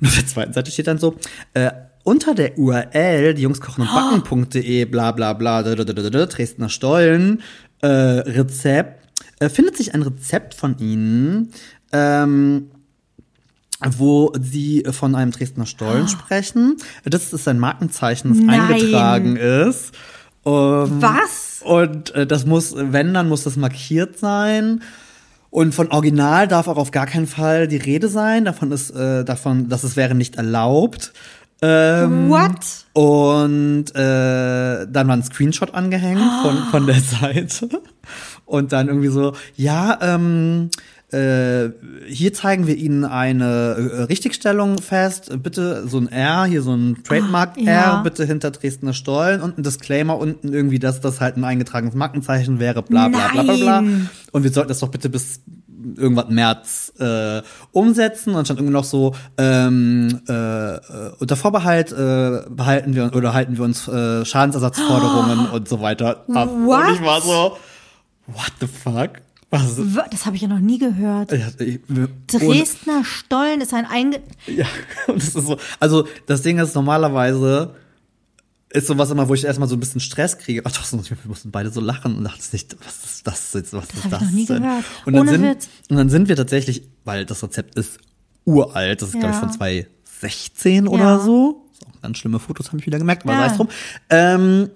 [0.00, 1.16] Und auf der zweiten Seite steht dann so,
[1.54, 1.70] äh,
[2.06, 7.42] unter der URL, die Jungs kochen und backen.de, bla bla bla, Dresdner Stollen,
[7.82, 9.02] äh, Rezept,
[9.40, 11.50] äh, findet sich ein Rezept von ihnen,
[11.92, 12.70] ähm,
[13.84, 16.76] wo sie von einem Dresdner Stollen sprechen.
[17.04, 18.60] Das ist ein Markenzeichen, das Nein.
[18.60, 19.92] eingetragen ist.
[20.44, 21.60] Ähm, Was?
[21.64, 24.80] und äh, das muss, wenn, dann muss das markiert sein.
[25.50, 28.44] Und von Original darf auch auf gar keinen Fall die Rede sein.
[28.44, 31.12] Davon ist, äh, davon, dass es wäre nicht erlaubt.
[31.62, 32.86] Ähm, What?
[32.92, 37.68] Und äh, dann war ein Screenshot angehängt von, von der Seite.
[38.44, 40.70] Und dann irgendwie so, ja, ähm,
[41.12, 41.70] äh,
[42.08, 45.30] hier zeigen wir Ihnen eine äh, Richtigstellung fest.
[45.42, 48.02] Bitte so ein R, hier so ein Trademark R, ja.
[48.02, 52.58] bitte hinter Dresdner Stollen und ein Disclaimer unten irgendwie, dass das halt ein eingetragenes Markenzeichen
[52.58, 53.80] wäre, bla bla bla bla bla.
[53.80, 54.10] Nein.
[54.32, 55.40] Und wir sollten das doch bitte bis
[55.96, 58.34] irgendwas März äh, umsetzen.
[58.34, 60.78] Und stand irgendwie noch so, ähm, äh,
[61.18, 66.48] unter Vorbehalt äh, behalten wir oder halten wir uns äh, Schadensersatzforderungen und so weiter ab.
[66.64, 66.88] What?
[66.88, 67.56] Und ich war so,
[68.26, 69.10] what the fuck?
[69.50, 69.76] Was
[70.10, 71.30] Das habe ich ja noch nie gehört.
[71.30, 71.78] ja, ich-
[72.26, 74.20] Dresdner Stollen ist ein einge...
[74.46, 74.66] Ja,
[75.06, 75.56] das ist so.
[75.78, 77.70] Also, das Ding ist normalerweise
[78.70, 80.62] ist sowas immer, wo ich erstmal so ein bisschen Stress kriege.
[80.64, 83.72] Ach doch, wir mussten beide so lachen und dachten nicht, was ist das jetzt?
[83.72, 84.62] Was ist das noch nie denn?
[84.62, 84.84] gehört.
[85.06, 85.68] Und dann, Ohne sind, Witz.
[85.88, 87.98] und dann sind wir tatsächlich, weil das Rezept ist
[88.44, 89.40] uralt, das ist, glaube ich, Ja.
[89.40, 91.18] von 2016 oder Ja.
[91.18, 91.64] so.
[91.72, 93.40] Ist auch ganz schlimme Fotos, habe ich wieder gemerkt, aber Ja.
[93.40, 93.68] sei es drum.
[94.10, 94.70] Ähm,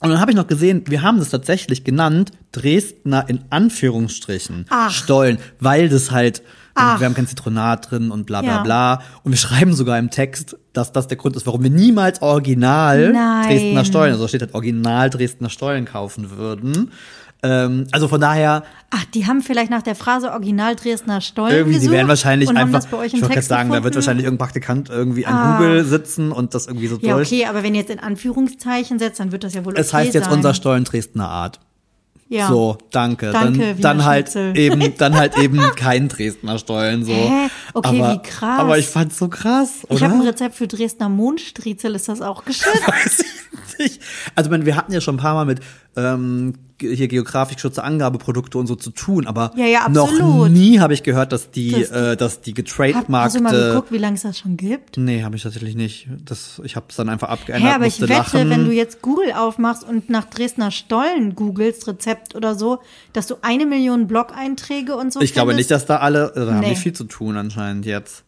[0.00, 4.90] und dann habe ich noch gesehen, wir haben das tatsächlich genannt, Dresdner in Anführungsstrichen Ach.
[4.90, 6.42] Stollen, weil das halt,
[6.80, 7.00] Ach.
[7.00, 8.62] wir haben kein Zitronat drin und bla bla Ja.
[8.62, 9.02] bla.
[9.22, 13.12] Und wir schreiben sogar im Text, dass das der Grund ist, warum wir niemals original
[13.12, 13.46] Nein.
[13.48, 16.90] Dresdner Stollen, also steht halt original Dresdner Stollen kaufen würden.
[17.40, 21.78] Ähm, also von daher, Ach, die haben vielleicht nach der Phrase Original Dresdner Stollen irgendwie,
[21.78, 24.24] die werden wahrscheinlich einfach, das bei euch ich im wollte gerade sagen, da wird wahrscheinlich
[24.24, 25.56] irgendein Praktikant irgendwie an Ah.
[25.58, 27.28] Google sitzen und das irgendwie so Ja, durch.
[27.28, 29.98] okay, aber wenn ihr jetzt in Anführungszeichen setzt, dann wird das ja wohl Es okay
[30.04, 30.32] heißt jetzt sein.
[30.34, 31.60] unser Stollen Dresdner Art.
[32.28, 32.48] Ja.
[32.48, 33.30] So, danke.
[33.30, 37.12] Danke, dann, dann halt eben, dann halt eben kein Dresdner Stollen so.
[37.12, 37.48] Hä?
[37.72, 38.60] Okay, aber, wie krass.
[38.60, 39.94] Aber ich fand's so krass, oder?
[39.94, 42.86] Ich habe ein Rezept für Dresdner Mondstriezel, ist das auch geschützt?
[42.86, 44.02] Weiß ich nicht.
[44.34, 45.60] Also, ich meine, wir hatten ja schon ein paar Mal mit
[45.96, 50.94] ähm, hier geografisch geschützte Angabeprodukte und so zu tun, aber Ja, ja, noch nie habe
[50.94, 53.68] ich gehört, dass die, Dass die- äh, dass die Hab, hast du mal getrademarkte.
[53.70, 54.96] geguckt, wie lange es das schon gibt?
[54.96, 56.08] Nee, habe ich tatsächlich nicht.
[56.24, 57.74] Das, ich habe es dann einfach abgeändert.
[57.74, 58.50] aber ich wette, lachen.
[58.50, 62.78] wenn du jetzt Google aufmachst und nach Dresdner Stollen googelst, Rezept oder so,
[63.12, 65.70] dass du eine Million Blog-Einträge und so ich glaube nicht, findest.
[65.70, 66.70] dass da alle, äh, da haben Nee.
[66.70, 68.24] die viel zu tun anscheinend jetzt.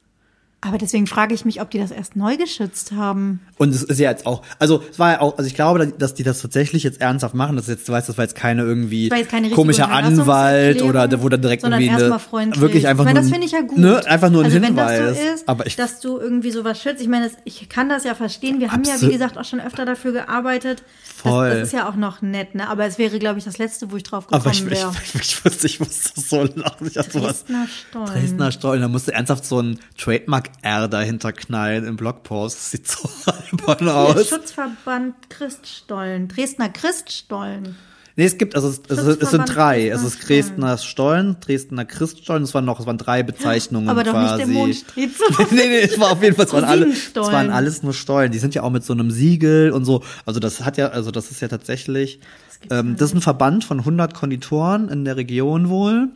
[0.62, 3.40] Aber deswegen frage ich mich, ob die das erst neu geschützt haben.
[3.56, 6.12] Und es ist ja jetzt auch, also es war ja auch, also ich glaube, dass
[6.12, 7.56] die das tatsächlich jetzt ernsthaft machen.
[7.56, 11.40] Das jetzt, du weißt, das war jetzt keine irgendwie keine komischer Anwalt oder wo dann
[11.40, 13.78] direkt sondern irgendwie erstmal eine, wirklich einfach ich meine, nur, das finde ich ja gut.
[13.78, 14.98] Ne, einfach nur ein also Hinweis.
[14.98, 17.00] wenn das so ist, aber ich, dass du irgendwie sowas schützt.
[17.00, 18.60] Ich meine, das, ich kann das ja verstehen.
[18.60, 20.82] Wir haben ja, wie gesagt, auch schon öfter dafür gearbeitet.
[21.22, 21.48] Voll.
[21.50, 22.68] Das, das ist ja auch noch nett, ne?
[22.68, 24.92] Aber es wäre, glaube ich, das Letzte, wo ich drauf aber ich, gekommen ich, wäre.
[25.04, 26.86] ich, ich, wusste, ich musste so lachen.
[26.86, 27.44] Ich hatte sowas.
[27.44, 28.06] Dresdner Stollen.
[28.06, 32.56] Dresdner Stollen, da musste ernsthaft so ein Trademark-R dahinter knallen im Blogpost.
[32.56, 34.28] Das sieht so albern aus.
[34.28, 36.28] Schutzverband Christstollen.
[36.28, 37.76] Dresdner Christstollen.
[38.16, 39.88] Nee, es gibt, also es, es, es sind drei.
[39.88, 44.12] Es ist Dresdner Stollen, Dresdner Christstollen, es waren noch, es waren drei Bezeichnungen Aber doch
[44.12, 44.36] quasi.
[44.36, 45.26] nicht der Mondstriezel.
[45.50, 48.32] nee, nee, es war auf jeden Fall, es waren, alle, es waren alles nur Stollen.
[48.32, 50.02] Die sind ja auch mit so einem Siegel und so.
[50.26, 52.20] Also das hat ja, also das ist ja tatsächlich,
[52.60, 56.08] gibt's ähm, das ist ein Verband von 100 Konditoren in der Region wohl.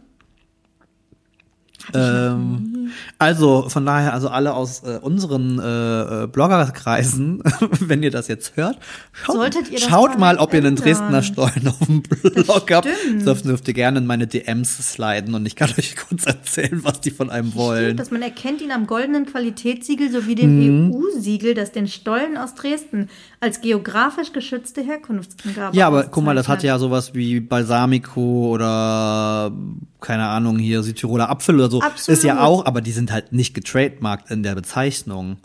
[1.93, 7.43] Ähm, Also von daher, also alle aus äh, unseren äh, äh, Bloggerkreisen,
[7.80, 8.78] wenn ihr das jetzt hört,
[9.12, 10.85] schaut, Solltet ihr das schaut mal ob ihr einen ändern.
[10.85, 12.89] Dresdner Stollen auf dem Blog habt.
[12.89, 13.26] stimmt.
[13.47, 17.11] Dürft, ihr gerne in meine DMs sliden und ich kann euch kurz erzählen, was die
[17.11, 17.97] von einem wollen.
[17.97, 20.93] Dass man erkennt ihn am goldenen Qualitätssiegel sowie dem Mhm.
[20.95, 23.09] EU-Siegel, das den Stollen aus Dresden
[23.41, 29.53] als geografisch geschützte Herkunftsangabe Ja, aber guck mal, das hat ja sowas wie Balsamico oder
[30.05, 31.81] keine Ahnung hier Südtiroler Apfel oder so.
[31.81, 32.19] Absolut.
[32.19, 35.39] Ist ja auch, aber die sind halt nicht getrademarkt in der Bezeichnung.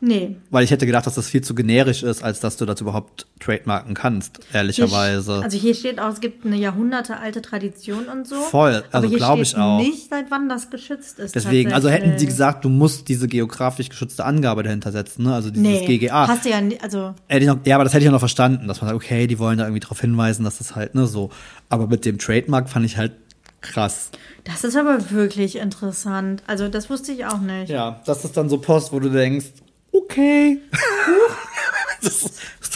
[0.00, 0.36] Nee.
[0.50, 3.26] Weil ich hätte gedacht, dass das viel zu generisch ist, als dass du das überhaupt
[3.40, 5.42] trademarken kannst, ehrlicherweise.
[5.42, 8.36] Also hier steht auch, es gibt eine jahrhundertealte Tradition und so.
[8.36, 9.78] Voll, also hier glaub steht ich auch.
[9.78, 11.34] nicht, seit wann das geschützt ist.
[11.34, 15.34] Deswegen, also hätten sie gesagt, du musst diese geografisch geschützte Angabe dahinter setzen, ne?
[15.34, 16.28] Also dieses nee, GGA.
[16.28, 18.90] Hast du ja, also noch, ja, aber das hätte ich auch noch verstanden, dass man
[18.90, 21.30] sagt, okay, die wollen da irgendwie darauf hinweisen, dass das halt, ne, so.
[21.70, 23.12] Aber mit dem Trademark fand ich halt
[23.60, 24.10] krass.
[24.44, 26.42] das ist aber wirklich interessant.
[26.46, 27.68] Also das wusste ich auch nicht.
[27.70, 29.46] Ja, das ist dann so Post, wo du denkst,
[29.92, 30.58] okay.
[32.02, 32.22] Das-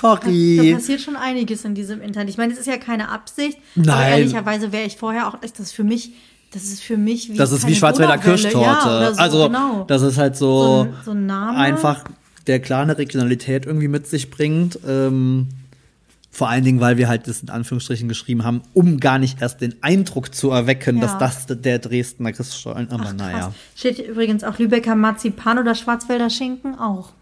[0.03, 0.72] Da Sorry.
[0.74, 2.31] passiert schon einiges in diesem Internet.
[2.31, 3.59] Ich meine, es ist ja keine Absicht.
[3.76, 4.12] Aber Nein.
[4.20, 6.12] ehrlicherweise wäre ich vorher auch, das ist für mich,
[6.53, 8.16] das ist für mich wie Das ist wie Schwarzwälder.
[8.16, 8.59] Kirschtorte.
[8.61, 9.85] Ja, so, also, genau.
[9.87, 11.59] das ist halt so, so, ein, so ein Name.
[11.59, 12.05] einfach
[12.47, 14.78] der kleine Regionalität irgendwie mit sich bringt.
[14.89, 15.49] Ähm,
[16.33, 19.61] vor allen Dingen, weil wir halt das in Anführungsstrichen geschrieben haben, um gar nicht erst
[19.61, 21.03] den Eindruck zu erwecken, Ja.
[21.03, 23.53] dass das der Dresdner Christstollen, aber Ach, naja.
[23.74, 27.12] Steht übrigens auch Lübecker Marzipan oder Schwarzwälder Schinken auch.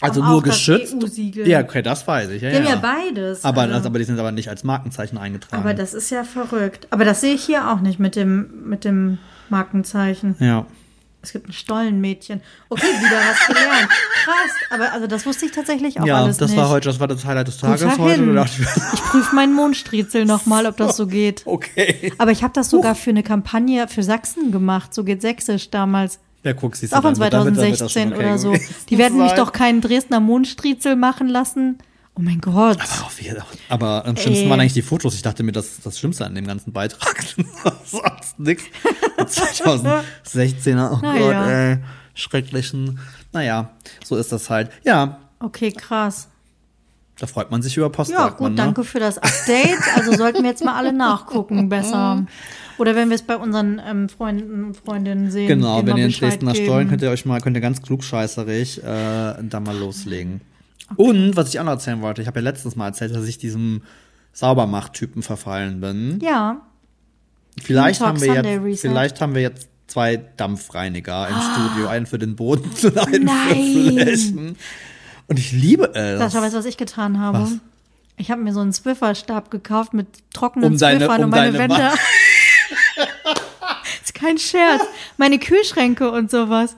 [0.00, 0.94] Also nur geschützt.
[1.02, 1.48] EU-Siegel.
[1.48, 2.42] Ja, okay, das weiß ich.
[2.42, 2.70] Ja, Die haben ja.
[2.70, 3.44] ja beides.
[3.44, 3.74] Aber, also.
[3.74, 5.62] das, aber die sind aber nicht als Markenzeichen eingetragen.
[5.62, 6.88] Aber das ist ja verrückt.
[6.90, 9.18] Aber das sehe ich hier auch nicht mit dem, mit dem
[9.48, 10.36] Markenzeichen.
[10.40, 10.66] ja.
[11.24, 12.40] Es gibt ein Stollenmädchen.
[12.68, 13.88] Okay, wieder was gelernt.
[14.24, 14.50] Krass.
[14.70, 16.60] Aber also das wusste ich tatsächlich auch Ja, alles das nicht.
[16.60, 18.34] war heute, das war das Highlight des Tages heute.
[18.34, 18.62] dachte
[18.94, 21.42] ich, prüfe meinen Mondstriezel nochmal, ob das so geht.
[21.46, 22.12] okay.
[22.18, 24.92] Aber ich habe das sogar für eine Kampagne für Sachsen gemacht.
[24.94, 26.20] So geht Sächsisch damals.
[26.42, 28.54] Ja, guck, siehst Ist auch du, in damit- damit- damit 2016 okay oder so.
[28.90, 31.78] Die werden mich doch keinen Dresdner Mondstriezel machen lassen.
[32.16, 32.78] Oh mein Gott.
[32.80, 33.20] Aber, auf
[33.68, 34.50] aber am schlimmsten Ey.
[34.50, 35.14] waren eigentlich die Fotos.
[35.16, 37.24] Ich dachte mir, das ist das Schlimmste an dem ganzen Beitrag.
[37.84, 38.62] Sonst nix.
[39.18, 41.50] 2016er, oh Na Gott, ja.
[41.72, 41.78] ey.
[42.14, 43.00] Schrecklichen.
[43.32, 43.70] Naja,
[44.04, 44.70] so ist das halt.
[44.84, 46.28] Ja, Okay, krass.
[47.18, 48.54] da freut man sich über Post, Ja, gut, ne?
[48.54, 49.78] danke für das Update.
[49.96, 52.24] Also sollten wir jetzt mal alle nachgucken, besser.
[52.78, 55.48] Oder wenn wir es bei unseren ähm, Freunden und Freundinnen sehen.
[55.48, 56.64] Genau, wenn ihr in Dresdner geben.
[56.64, 60.40] Stollen könnt ihr euch mal, könnt ihr ganz klugscheißerig äh, da mal loslegen.
[60.96, 63.38] Und was ich auch noch erzählen wollte, ich habe ja letztens mal erzählt, dass ich
[63.38, 63.82] diesem
[64.32, 66.18] Saubermacht-Typen verfallen bin.
[66.22, 66.60] Ja,
[67.62, 68.88] Vielleicht haben wir Sunday jetzt, Reset.
[68.88, 71.36] vielleicht haben wir jetzt zwei Dampfreiniger im
[71.68, 73.46] Studio, einen für den Boden und einen Nein.
[73.54, 74.56] für Flächen.
[75.28, 76.18] Und ich liebe es.
[76.18, 77.42] Sascha, weißt du, was ich getan habe?
[77.42, 77.52] Was?
[78.16, 81.52] Ich habe mir so einen Zwifferstab gekauft mit trockenen Um deine- Zwiffern um und meine
[81.56, 81.90] Wände.
[84.04, 84.82] Ist kein Scherz.
[85.16, 86.76] Meine Kühlschränke und sowas.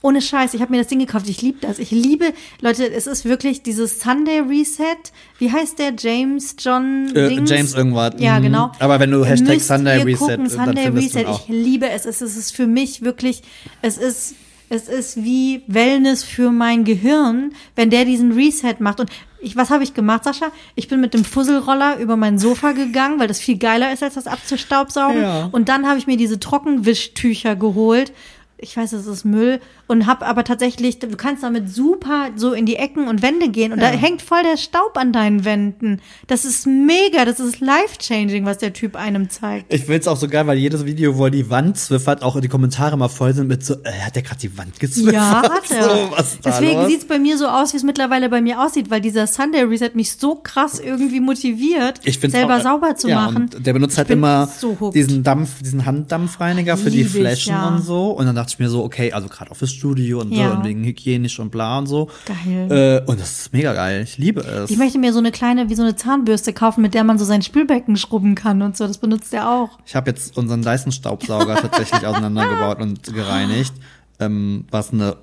[0.00, 1.28] Ohne Scheiß, ich habe mir das Ding gekauft.
[1.28, 1.78] Ich liebe das.
[1.80, 4.96] Ich liebe, Leute, es ist wirklich dieses Sunday Reset.
[5.38, 5.92] Wie heißt der?
[5.98, 7.50] James John Äh, Dings?
[7.50, 8.14] James irgendwas.
[8.18, 8.42] Ja, Mhm.
[8.44, 8.72] genau.
[8.78, 11.26] Aber wenn du Hashtag Müsst Sunday Reset, gucken, dann Sunday du Reset.
[11.28, 12.04] Ich liebe es.
[12.06, 13.42] Es ist, es ist für mich wirklich,
[13.82, 14.34] es ist,
[14.70, 19.00] es ist wie Wellness für mein Gehirn, wenn der diesen Reset macht.
[19.00, 20.52] Und ich, was habe ich gemacht, Sascha?
[20.76, 24.14] Ich bin mit dem Fusselroller über mein Sofa gegangen, weil das viel geiler ist, als
[24.14, 25.22] das abzustaubsaugen.
[25.22, 25.48] Ja.
[25.50, 28.12] Und dann habe ich mir diese Trockenwischtücher geholt.
[28.60, 32.66] Ich weiß, es ist Müll und hab aber tatsächlich, du kannst damit super so in
[32.66, 36.00] die Ecken und Wände gehen und da hängt voll der Staub an deinen Wänden.
[36.26, 39.72] Das ist mega, das ist life-changing, was der Typ einem zeigt.
[39.72, 42.48] Ich find's auch so geil, weil jedes Video, wo er die Wand zwiffert, auch die
[42.48, 45.14] Kommentare mal voll sind mit so, äh, hat der gerade die Wand gezwiffert?
[45.14, 45.84] Ja, hat er.
[45.84, 46.10] So,
[46.44, 46.88] Deswegen los?
[46.88, 49.92] sieht's bei mir so aus, wie es mittlerweile bei mir aussieht, weil dieser Sunday Reset
[49.94, 53.50] mich so krass irgendwie motiviert, ich find's selber auch, äh, sauber zu ja, machen.
[53.54, 57.54] Und der benutzt Ich halt immer so diesen Dampf, diesen Handdampfreiniger für die ich, Flächen
[57.54, 57.68] ja.
[57.68, 58.10] und so.
[58.10, 60.50] Und dann dachte ich mir so, okay, also gerade auch fürs Studio und Ja.
[60.50, 62.10] so und wegen hygienisch und bla und so.
[62.26, 63.02] Geil.
[63.06, 64.02] Äh, und das ist mega geil.
[64.04, 64.70] Ich liebe es.
[64.70, 67.24] Ich möchte mir so eine kleine, wie so eine Zahnbürste kaufen, mit der man so
[67.24, 68.86] sein Spülbecken schrubben kann und so.
[68.86, 69.78] Das benutzt er auch.
[69.86, 73.72] Ich habe jetzt unseren Dyson-Staubsauger tatsächlich auseinandergebaut und gereinigt,
[74.20, 75.16] ähm, was eine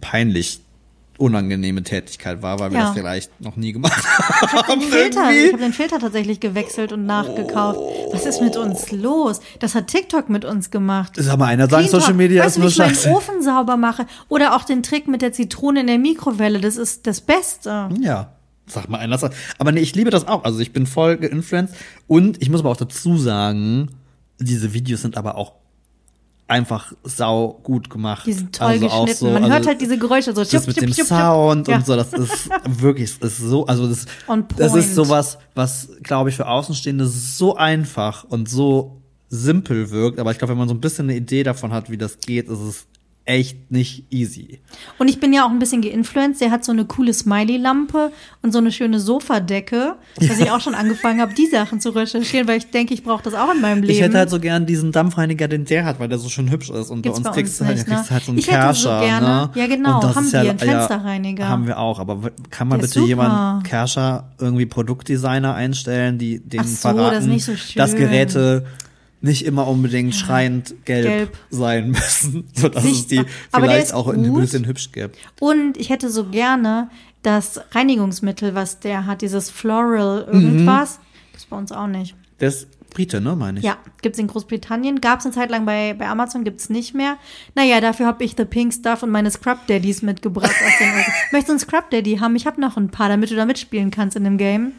[0.00, 0.60] peinlich
[1.22, 2.84] unangenehme Tätigkeit war, weil wir Ja.
[2.86, 4.80] das vielleicht noch nie gemacht haben.
[4.82, 5.20] Filter.
[5.30, 5.46] irgendwie.
[5.46, 7.80] Ich habe den Filter tatsächlich gewechselt und nachgekauft.
[8.12, 9.40] Was ist mit uns los?
[9.60, 11.12] Das hat TikTok mit uns gemacht.
[11.16, 12.14] Sag mal, einer sagt, Social.
[12.14, 13.10] Media weißt ist du, wie nur ich meinen Scheiße.
[13.10, 14.06] Ofen sauber mache?
[14.28, 16.60] Oder auch den Trick mit der Zitrone in der Mikrowelle.
[16.60, 17.88] Das ist das Beste.
[18.00, 18.32] Ja.
[18.66, 19.18] Sag mal einer.
[19.18, 20.44] sagt- Aber nee, ich liebe das auch.
[20.44, 21.74] Also ich bin voll geinfluenced.
[22.06, 23.90] Und ich muss aber auch dazu sagen,
[24.38, 25.52] diese Videos sind aber auch
[26.52, 28.26] einfach sau gut gemacht.
[28.26, 29.14] Die sind toll also geschnitten.
[29.14, 30.42] So, Man also hört halt diese Geräusche so.
[30.42, 31.06] das Schupp, mit schupp, dem schupp.
[31.06, 31.76] Sound Ja.
[31.76, 34.06] und so, das ist wirklich, das ist so, also das,
[34.56, 38.98] das ist sowas, was, glaube ich, für Außenstehende so einfach und so
[39.28, 41.96] simpel wirkt, aber ich glaube, wenn man so ein bisschen eine Idee davon hat, wie
[41.96, 42.86] das geht, ist es
[43.24, 44.58] echt nicht easy.
[44.98, 46.40] Und ich bin ja auch ein bisschen geinfluenced.
[46.40, 48.10] Der hat so eine coole Smiley-Lampe
[48.42, 52.48] und so eine schöne Sofadecke, dass ich auch schon angefangen habe, die Sachen zu recherchieren,
[52.48, 53.92] weil ich denke, ich brauche das auch in meinem Leben.
[53.92, 56.70] Ich hätte halt so gern diesen Dampfreiniger, den der hat, weil der so schön hübsch
[56.70, 56.90] ist.
[56.90, 58.08] Und Gibt's bei bei uns kriegst, uns du halt, nicht, kriegst ne?
[58.08, 59.00] du halt so einen Ich hätte so Kerscher.
[59.00, 59.50] gerne- ne?
[59.54, 61.48] ja, genau, Und haben wir, einen Fensterreiniger.
[61.48, 63.64] haben wir auch, aber kann man Der bitte jemand.
[63.64, 68.64] Kerscher irgendwie Produktdesigner einstellen, die den Ach so, verraten, das ist nicht so dass Geräte
[69.22, 71.38] nicht immer unbedingt schreiend gelb, Gelb.
[71.50, 73.22] sein müssen, sodass es die
[73.54, 75.16] vielleicht ist auch in ein bisschen hübsch gibt.
[75.40, 76.90] Und ich hätte so gerne
[77.22, 80.98] das Reinigungsmittel, was der hat, dieses Floral irgendwas.
[81.30, 82.16] Gibt's bei uns auch nicht.
[82.40, 83.64] Der ist Brite, ne, meine ich.
[83.64, 85.00] Ja, gibt's in Großbritannien.
[85.00, 87.16] Gab's eine Zeit lang bei, bei Amazon, gibt's nicht mehr.
[87.54, 90.50] Naja, dafür habe ich The Pink Stuff und meine Scrub Daddies mitgebracht.
[90.50, 91.12] Aus den USA.
[91.32, 92.36] Möchtest du einen Scrub Daddy haben?
[92.36, 94.72] Ich habe noch ein paar, damit du da mitspielen kannst in dem Game.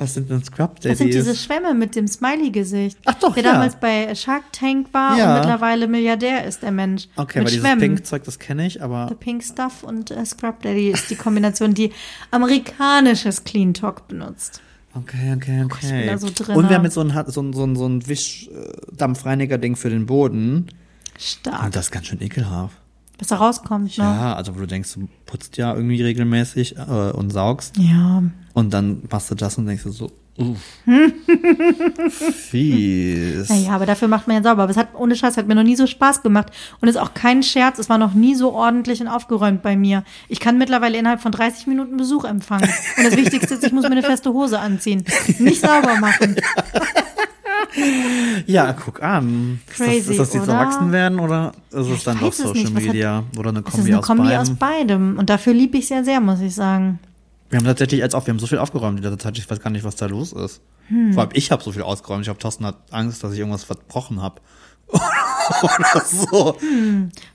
[0.00, 1.44] Was sind denn Scrub Das sind diese Daddies?
[1.44, 2.96] Schwämme mit dem Smiley-Gesicht.
[3.04, 3.52] Ach doch, Der ja.
[3.52, 5.34] damals bei Shark Tank war Ja.
[5.34, 7.06] und mittlerweile Milliardär ist, der Mensch.
[7.16, 7.80] Okay, mit weil dieses Schwämmen.
[7.80, 11.74] Pink-Zeug, das kenne ich, aber The Pink Stuff und äh, Scrub Daddy ist die Kombination,
[11.74, 11.92] die
[12.30, 14.62] amerikanisches Clean Talk benutzt.
[14.94, 15.78] Okay, okay, okay.
[15.82, 16.74] ich bin da so drin, und wir ne?
[16.76, 20.68] haben jetzt so ein, so ein, so ein, so ein Wischdampfreiniger-Ding für den Boden.
[21.18, 21.62] Stark.
[21.64, 22.74] Und das ist ganz schön ekelhaft.
[23.18, 24.04] Bis da rauskommt, ne?
[24.04, 27.76] Ja, also wo du denkst, du putzt ja irgendwie regelmäßig äh, und saugst.
[27.76, 28.22] Ja.
[28.52, 30.58] Und dann machst du das und denkst du so, uff.
[32.32, 33.48] Fies.
[33.48, 34.64] Naja, aber dafür macht man ja sauber.
[34.64, 36.48] Aber es hat, ohne Scheiß, hat mir noch nie so Spaß gemacht.
[36.80, 39.76] Und es ist auch kein Scherz, es war noch nie so ordentlich und aufgeräumt bei
[39.76, 40.04] mir.
[40.28, 42.68] Ich kann mittlerweile innerhalb von 30 Minuten Besuch empfangen.
[42.96, 45.04] Und das Wichtigste ist, ich muss mir eine feste Hose anziehen.
[45.38, 46.36] Nicht sauber machen.
[48.46, 49.60] Ja, guck an.
[49.68, 50.54] Crazy, ist das, ist das jetzt oder?
[50.54, 52.64] Erwachsenwerden oder ist es ich dann doch Social.
[52.64, 54.40] Was hat- Media oder eine Es ist Kombi eine aus Kombi beidem?
[54.40, 55.18] aus beidem.
[55.18, 56.98] Und dafür liebe ich es ja sehr, muss ich sagen.
[57.50, 59.60] Wir haben tatsächlich als auch, wir haben so viel aufgeräumt in der Zeit, ich weiß
[59.60, 60.60] gar nicht, was da los ist.
[60.86, 61.12] Hm.
[61.12, 62.22] Vor allem ich habe so viel ausgeräumt.
[62.22, 64.40] Ich habe Thorsten hat Angst, dass ich irgendwas verbrochen habe.
[65.62, 66.56] Oder so.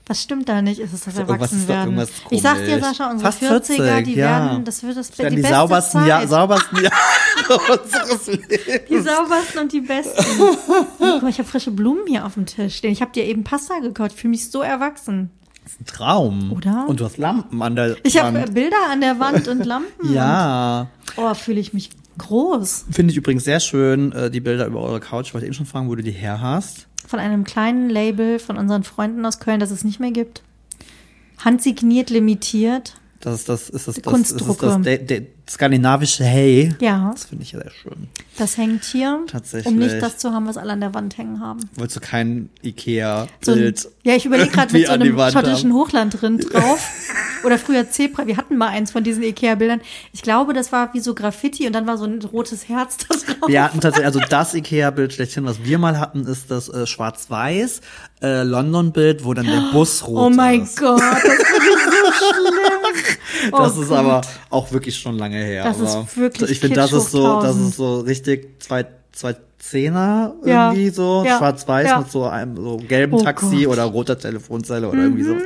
[0.06, 0.78] Was stimmt da nicht?
[0.78, 1.94] Ist es das doch Erwachsenwerden?
[1.94, 2.80] irgendwas Ich sag dir.
[2.80, 4.26] Sascha, unsere Fast 40er, 40, die ja.
[4.26, 6.08] werden, das wird das, Das die, die, beste saubersten, Zeit.
[6.08, 8.88] ja, saubersten Jahre unseres Lebens.
[8.88, 10.24] Die saubersten und die besten.
[10.98, 12.92] Guck mal, ich habe frische Blumen hier auf dem Tisch stehen.
[12.92, 14.12] Ich habe dir eben Pasta gekauft.
[14.14, 15.30] Ich fühle mich so erwachsen.
[15.66, 16.52] Das ist ein Traum.
[16.52, 16.86] Oder?
[16.88, 18.54] Und du hast Lampen an der Ich habe Wand.
[18.54, 20.14] Bilder an der Wand und Lampen.
[20.14, 20.86] Ja.
[21.16, 22.84] Und, oh, fühle ich mich groß.
[22.92, 25.26] Finde ich übrigens sehr schön, äh, die Bilder über eure Couch.
[25.26, 26.86] Ich wollte eben schon fragen, wo du die her hast.
[27.08, 30.44] Von einem kleinen Label von unseren Freunden aus Köln, das es nicht mehr gibt.
[31.44, 32.94] Handsigniert, limitiert.
[33.18, 34.66] Das ist das, ist das, das, ist das, Kunstdrucke.
[34.66, 36.74] das de, de, skandinavische Hey.
[36.80, 38.08] Ja, Das finde ich ja sehr schön.
[38.36, 39.72] das hängt hier, Tatsächlich.
[39.72, 41.60] um nicht das zu haben, was alle an der Wand hängen haben.
[41.76, 43.88] Wolltest du kein So ein, Ikea-Bild?
[44.02, 45.78] ja, ich überlege gerade mit so einem schottischen haben?
[45.78, 46.88] Hochlandrind drauf.
[47.44, 48.26] Oder früher Zebra.
[48.26, 49.80] Wir hatten mal eins von diesen Ikea-Bildern.
[50.12, 53.14] Ich glaube, das war wie so Graffiti und dann war so ein rotes Herz da
[53.14, 53.48] drauf.
[53.48, 57.82] Wir hatten tatsächlich, also das Ikea-Bild schlechthin, was wir mal hatten, ist das äh, schwarz-weiß
[58.22, 60.78] äh, London-Bild, wo dann der Bus rot Oh mein ist.
[60.80, 61.22] Gott, das
[61.65, 61.65] so
[62.16, 63.50] schlimm.
[63.52, 63.98] Oh Das ist Gott.
[63.98, 65.64] aber auch wirklich schon lange her.
[65.64, 67.68] Das ist wirklich Ich finde, das ist so, das 1000.
[67.68, 71.98] ist so richtig zwei, zwei Zehner Ja, irgendwie so, ja, schwarz-weiß ja.
[71.98, 73.58] mit so einem so gelben Oh Taxi Gott.
[73.60, 73.66] Mhm.
[73.68, 75.36] oder roter Telefonzelle oder irgendwie so.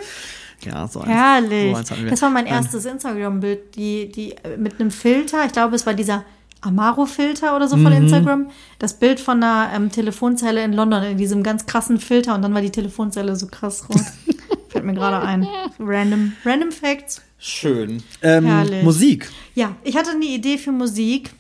[0.62, 1.09] Ja, so eins.
[1.11, 1.73] Herrlich.
[1.73, 2.11] So eins hatten wir.
[2.11, 6.25] das war mein erstes Instagram-Bild, die, die mit einem Filter, ich glaube, es war dieser
[6.61, 8.03] Amaro-Filter oder so von Mhm.
[8.05, 8.51] Instagram.
[8.79, 12.53] Das Bild von einer ähm, Telefonzelle in London, in diesem ganz krassen Filter und dann
[12.53, 14.03] war die Telefonzelle so krass rot.
[14.71, 15.47] Fällt mir gerade ein.
[15.81, 17.23] Random, random Facts.
[17.39, 18.03] Schön.
[18.23, 18.85] Ähm, Herrlich.
[18.85, 19.31] Musik.
[19.55, 21.31] Ja, ich hatte eine Idee für Musik,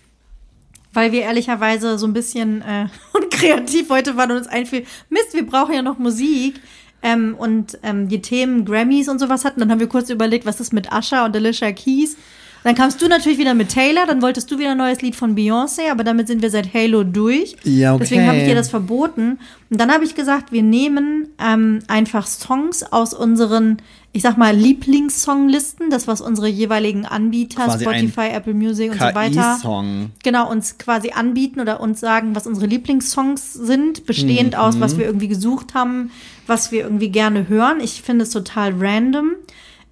[0.92, 5.46] weil wir ehrlicherweise so ein bisschen äh, unkreativ heute waren und uns einfiel, Mist, wir
[5.46, 6.60] brauchen ja noch Musik.
[7.02, 10.60] Ähm, und ähm, die Themen Grammys und sowas hatten, dann haben wir kurz überlegt, was
[10.60, 12.16] ist mit Usher und Alicia Keys.
[12.62, 15.34] Dann kamst du natürlich wieder mit Taylor, dann wolltest du wieder ein neues Lied von
[15.34, 17.56] Beyoncé, aber damit sind wir seit Halo durch.
[17.64, 18.02] Ja, okay.
[18.02, 19.38] Deswegen habe ich dir das verboten.
[19.70, 23.78] Und dann habe ich gesagt, wir nehmen ähm, einfach Songs aus unseren,
[24.12, 29.14] ich sag mal, Lieblingssonglisten, das was unsere jeweiligen Anbieter, Quasi Spotify, Apple Music und so
[29.14, 30.10] weiter, KI-Song.
[30.22, 34.80] genau, uns quasi anbieten oder uns sagen, was unsere Lieblingssongs sind, bestehend aus, Mhm.
[34.80, 36.10] was wir irgendwie gesucht haben,
[36.46, 37.80] was wir irgendwie gerne hören.
[37.80, 39.30] Ich finde es total random.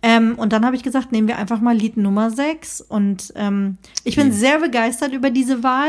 [0.01, 2.82] Ähm, und dann habe ich gesagt, nehmen wir einfach mal Lied Nummer 6.
[2.82, 5.88] Und ähm, ich bin sehr begeistert über diese Wahl.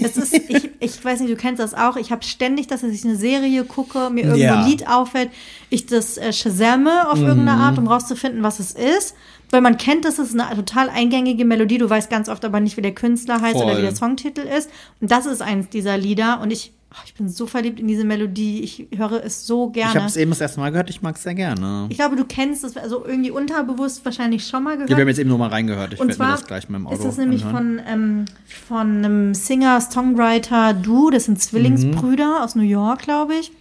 [0.00, 1.96] Es ist, ich, ich weiß nicht, du kennst das auch.
[1.96, 4.60] Ich habe ständig, dass ich eine Serie gucke, mir irgendwo Ja.
[4.60, 5.30] ein Lied auffällt,
[5.70, 9.14] ich das äh, shazamme auf irgendeine Art, um rauszufinden, was es ist.
[9.50, 11.78] Weil man kennt, das ist eine total eingängige Melodie.
[11.78, 13.78] Du weißt ganz oft aber nicht, wie der Künstler heißt oder Voll.
[13.78, 14.68] wie der Songtitel ist.
[15.00, 16.40] Und das ist eins dieser Lieder.
[16.40, 16.72] Und ich
[17.04, 18.60] ich bin so verliebt in diese Melodie.
[18.62, 20.08] Ich höre es so Ich habe gerne.
[20.08, 21.86] es eben das erste Mal gehört, ich mag es sehr gerne.
[21.88, 24.90] Ich glaube, du kennst es also irgendwie unterbewusst wahrscheinlich schon mal gehört.
[24.90, 25.94] Ja, wir haben jetzt eben nur mal reingehört.
[25.94, 27.80] Ich Und werde mir das gleich mit dem Auto ist das nämlich anhören.
[27.84, 33.52] von, ähm, von einem Singer-Songwriter-Duo, das sind Zwillingsbrüder aus New York, glaube ich.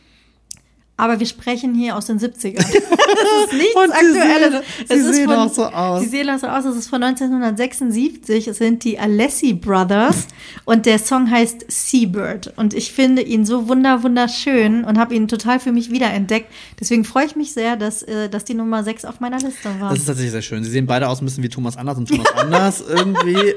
[0.95, 2.63] Aber wir sprechen hier aus den 70ern.
[3.13, 4.51] Das ist nichts Und sie Aktuelles.
[4.51, 6.01] sehen- Es sie sehen von, auch so aus.
[6.01, 6.65] Sie sehen auch so aus.
[6.65, 8.47] Es ist von 1976.
[8.47, 10.27] Es sind die Alessi Brothers.
[10.65, 12.53] Und der Song heißt Seabird.
[12.57, 16.51] Und ich finde ihn so wunder, wunderschön und habe ihn total für mich wiederentdeckt.
[16.79, 19.89] Deswegen freue ich mich sehr, dass, äh, dass die Nummer 6 auf meiner Liste war.
[19.91, 20.63] Das ist tatsächlich sehr schön.
[20.63, 23.53] Sie sehen beide aus ein bisschen wie Thomas Anders und Thomas Anders irgendwie.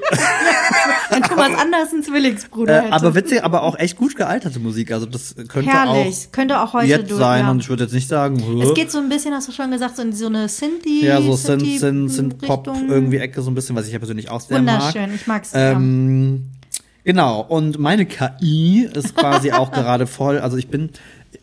[1.10, 4.92] Wenn Thomas Anders ein Zwillingsbruder Äh, aber witzig, aber auch echt gut gealterte Musik.
[4.92, 6.30] Also das könnte Herrlich.
[6.32, 7.44] Könnte auch auch heute durch, sein.
[7.44, 7.50] ja.
[7.50, 9.96] Und ich würde jetzt nicht sagen, Es geht so ein bisschen, hast du schon gesagt,
[9.96, 11.04] so in so eine Synthie.
[11.04, 14.30] ja, so Synthie- sind, sind Pop irgendwie Ecke so ein bisschen, was ich ja persönlich
[14.30, 14.80] auch sehr mag.
[14.94, 15.50] Wunderschön, ich mag's.
[15.54, 16.44] Ähm,
[17.04, 20.90] genau, und meine KI ist quasi auch gerade voll, also ich bin,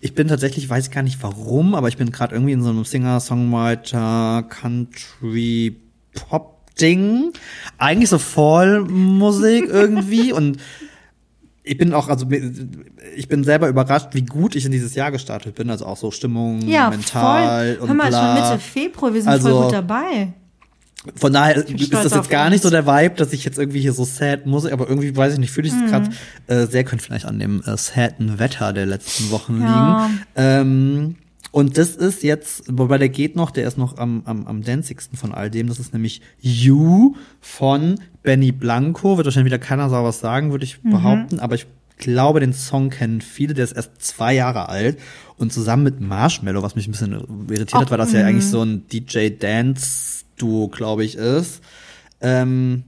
[0.01, 2.83] ich bin tatsächlich, weiß gar nicht warum, aber ich bin gerade irgendwie in so einem
[2.83, 5.77] Singer-Songwriter, Country,
[6.13, 7.31] Pop-Ding.
[7.77, 10.57] Eigentlich so Vollmusik irgendwie und
[11.63, 12.25] ich bin auch, also
[13.15, 16.11] ich bin selber überrascht, wie gut ich in dieses Jahr gestartet bin, also auch so
[16.11, 17.81] Stimmung, ja, mental voll.
[17.83, 18.35] und Hör mal, bla.
[18.37, 20.33] schon Mitte Februar, wir sind Also- voll gut dabei.
[21.17, 22.51] Von daher ist das jetzt gar uns.
[22.53, 25.33] nicht so der Vibe, dass ich jetzt irgendwie hier so sad muss, aber irgendwie weiß
[25.33, 25.83] ich nicht, fühle ich Mhm.
[25.83, 26.09] es gerade
[26.47, 30.05] äh, sehr, könnte vielleicht an dem äh, sadden Wetter der letzten Wochen Ja.
[30.07, 30.21] liegen.
[30.37, 31.15] Ähm,
[31.53, 35.19] und das ist jetzt, wobei der geht noch, der ist noch am, am, am danzigsten
[35.19, 35.67] von all dem.
[35.67, 39.17] Das ist nämlich You von Benny Blanco.
[39.17, 40.89] Wird wahrscheinlich wieder keiner sauber was sagen, würde ich Mhm.
[40.89, 41.39] behaupten.
[41.39, 43.53] Aber ich glaube, den Song kennen viele.
[43.53, 44.97] Der ist erst zwei Jahre alt.
[45.37, 47.13] Und zusammen mit Marshmallow, was mich ein bisschen
[47.47, 48.29] irritiert hat, weil das ja mhm.
[48.29, 51.61] eigentlich so ein DJ-Dance-Duo, glaube ich, ist.
[52.19, 52.81] Ähm,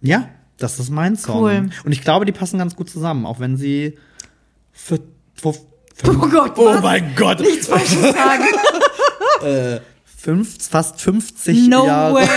[0.00, 1.42] ja, das ist mein Song.
[1.42, 1.70] Cool.
[1.84, 3.98] Und ich glaube, die passen ganz gut zusammen, auch wenn sie
[4.72, 4.98] für,
[5.34, 5.54] für,
[6.06, 6.82] Oh Gott, oh was?
[6.82, 8.44] mein Gott, Nichts Falsches sagen.
[10.20, 12.28] fünf, fast 50 No Jahre way.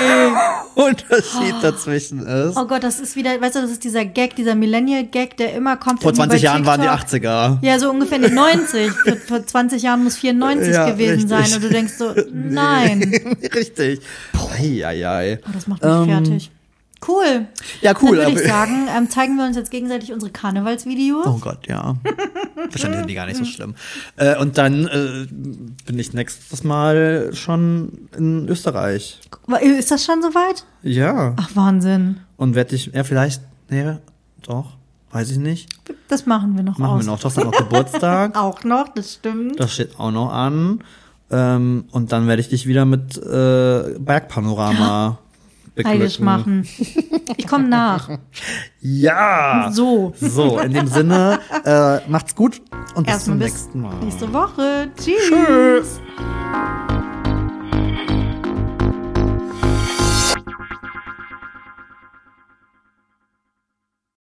[0.75, 2.55] Unterschied dazwischen ist.
[2.55, 5.75] Oh Gott, das ist wieder, weißt du, das ist dieser Gag, dieser Millennial-Gag, der immer
[5.77, 6.01] kommt.
[6.01, 7.29] Vor irgendwie 20 bei Jahren waren die TikTok.
[7.31, 7.57] 80er.
[7.65, 8.91] Ja, so ungefähr in den 90.
[8.91, 11.29] Vor, vor 20 Jahren muss 94 Ja, gewesen richtig.
[11.29, 11.53] sein.
[11.55, 13.37] Und du denkst so, nein.
[13.53, 13.99] Richtig.
[14.59, 15.39] Eieiei.
[15.45, 16.51] Oh, das macht mich Ähm, fertig.
[17.07, 17.47] Cool.
[17.81, 18.17] Ja, cool.
[18.17, 21.25] Dann würde ich sagen, ähm, zeigen wir uns jetzt gegenseitig unsere Karnevalsvideos.
[21.25, 21.95] Oh Gott, ja.
[22.55, 23.73] Wahrscheinlich sind die gar nicht so schlimm.
[24.17, 25.25] Äh, und dann äh,
[25.85, 29.19] bin ich nächstes Mal schon in Österreich.
[29.61, 30.63] Ist das schon soweit?
[30.83, 31.33] Ja.
[31.37, 32.17] Ach, Wahnsinn.
[32.37, 33.97] Und werde ich, ja, vielleicht, nee,
[34.43, 34.77] doch,
[35.11, 35.69] weiß ich nicht.
[36.07, 37.05] Das machen wir noch Machen aus.
[37.05, 37.19] wir noch.
[37.19, 38.35] Du hast dann noch Geburtstag.
[38.37, 39.59] Auch noch, das stimmt.
[39.59, 40.83] Das steht auch noch an.
[41.31, 45.17] Ähm, und dann werde ich dich wieder mit äh, Bergpanorama
[45.85, 46.67] Heilig machen.
[47.37, 48.09] Ich komme nach.
[48.83, 49.69] Ja.
[49.71, 50.13] So.
[50.19, 52.59] So, in dem Sinne, äh, macht's gut
[52.95, 53.95] und bis Erstmal zum bis nächsten Mal.
[54.03, 54.89] nächste Woche.
[54.97, 55.29] Tschüss.
[55.29, 56.01] Tschüss.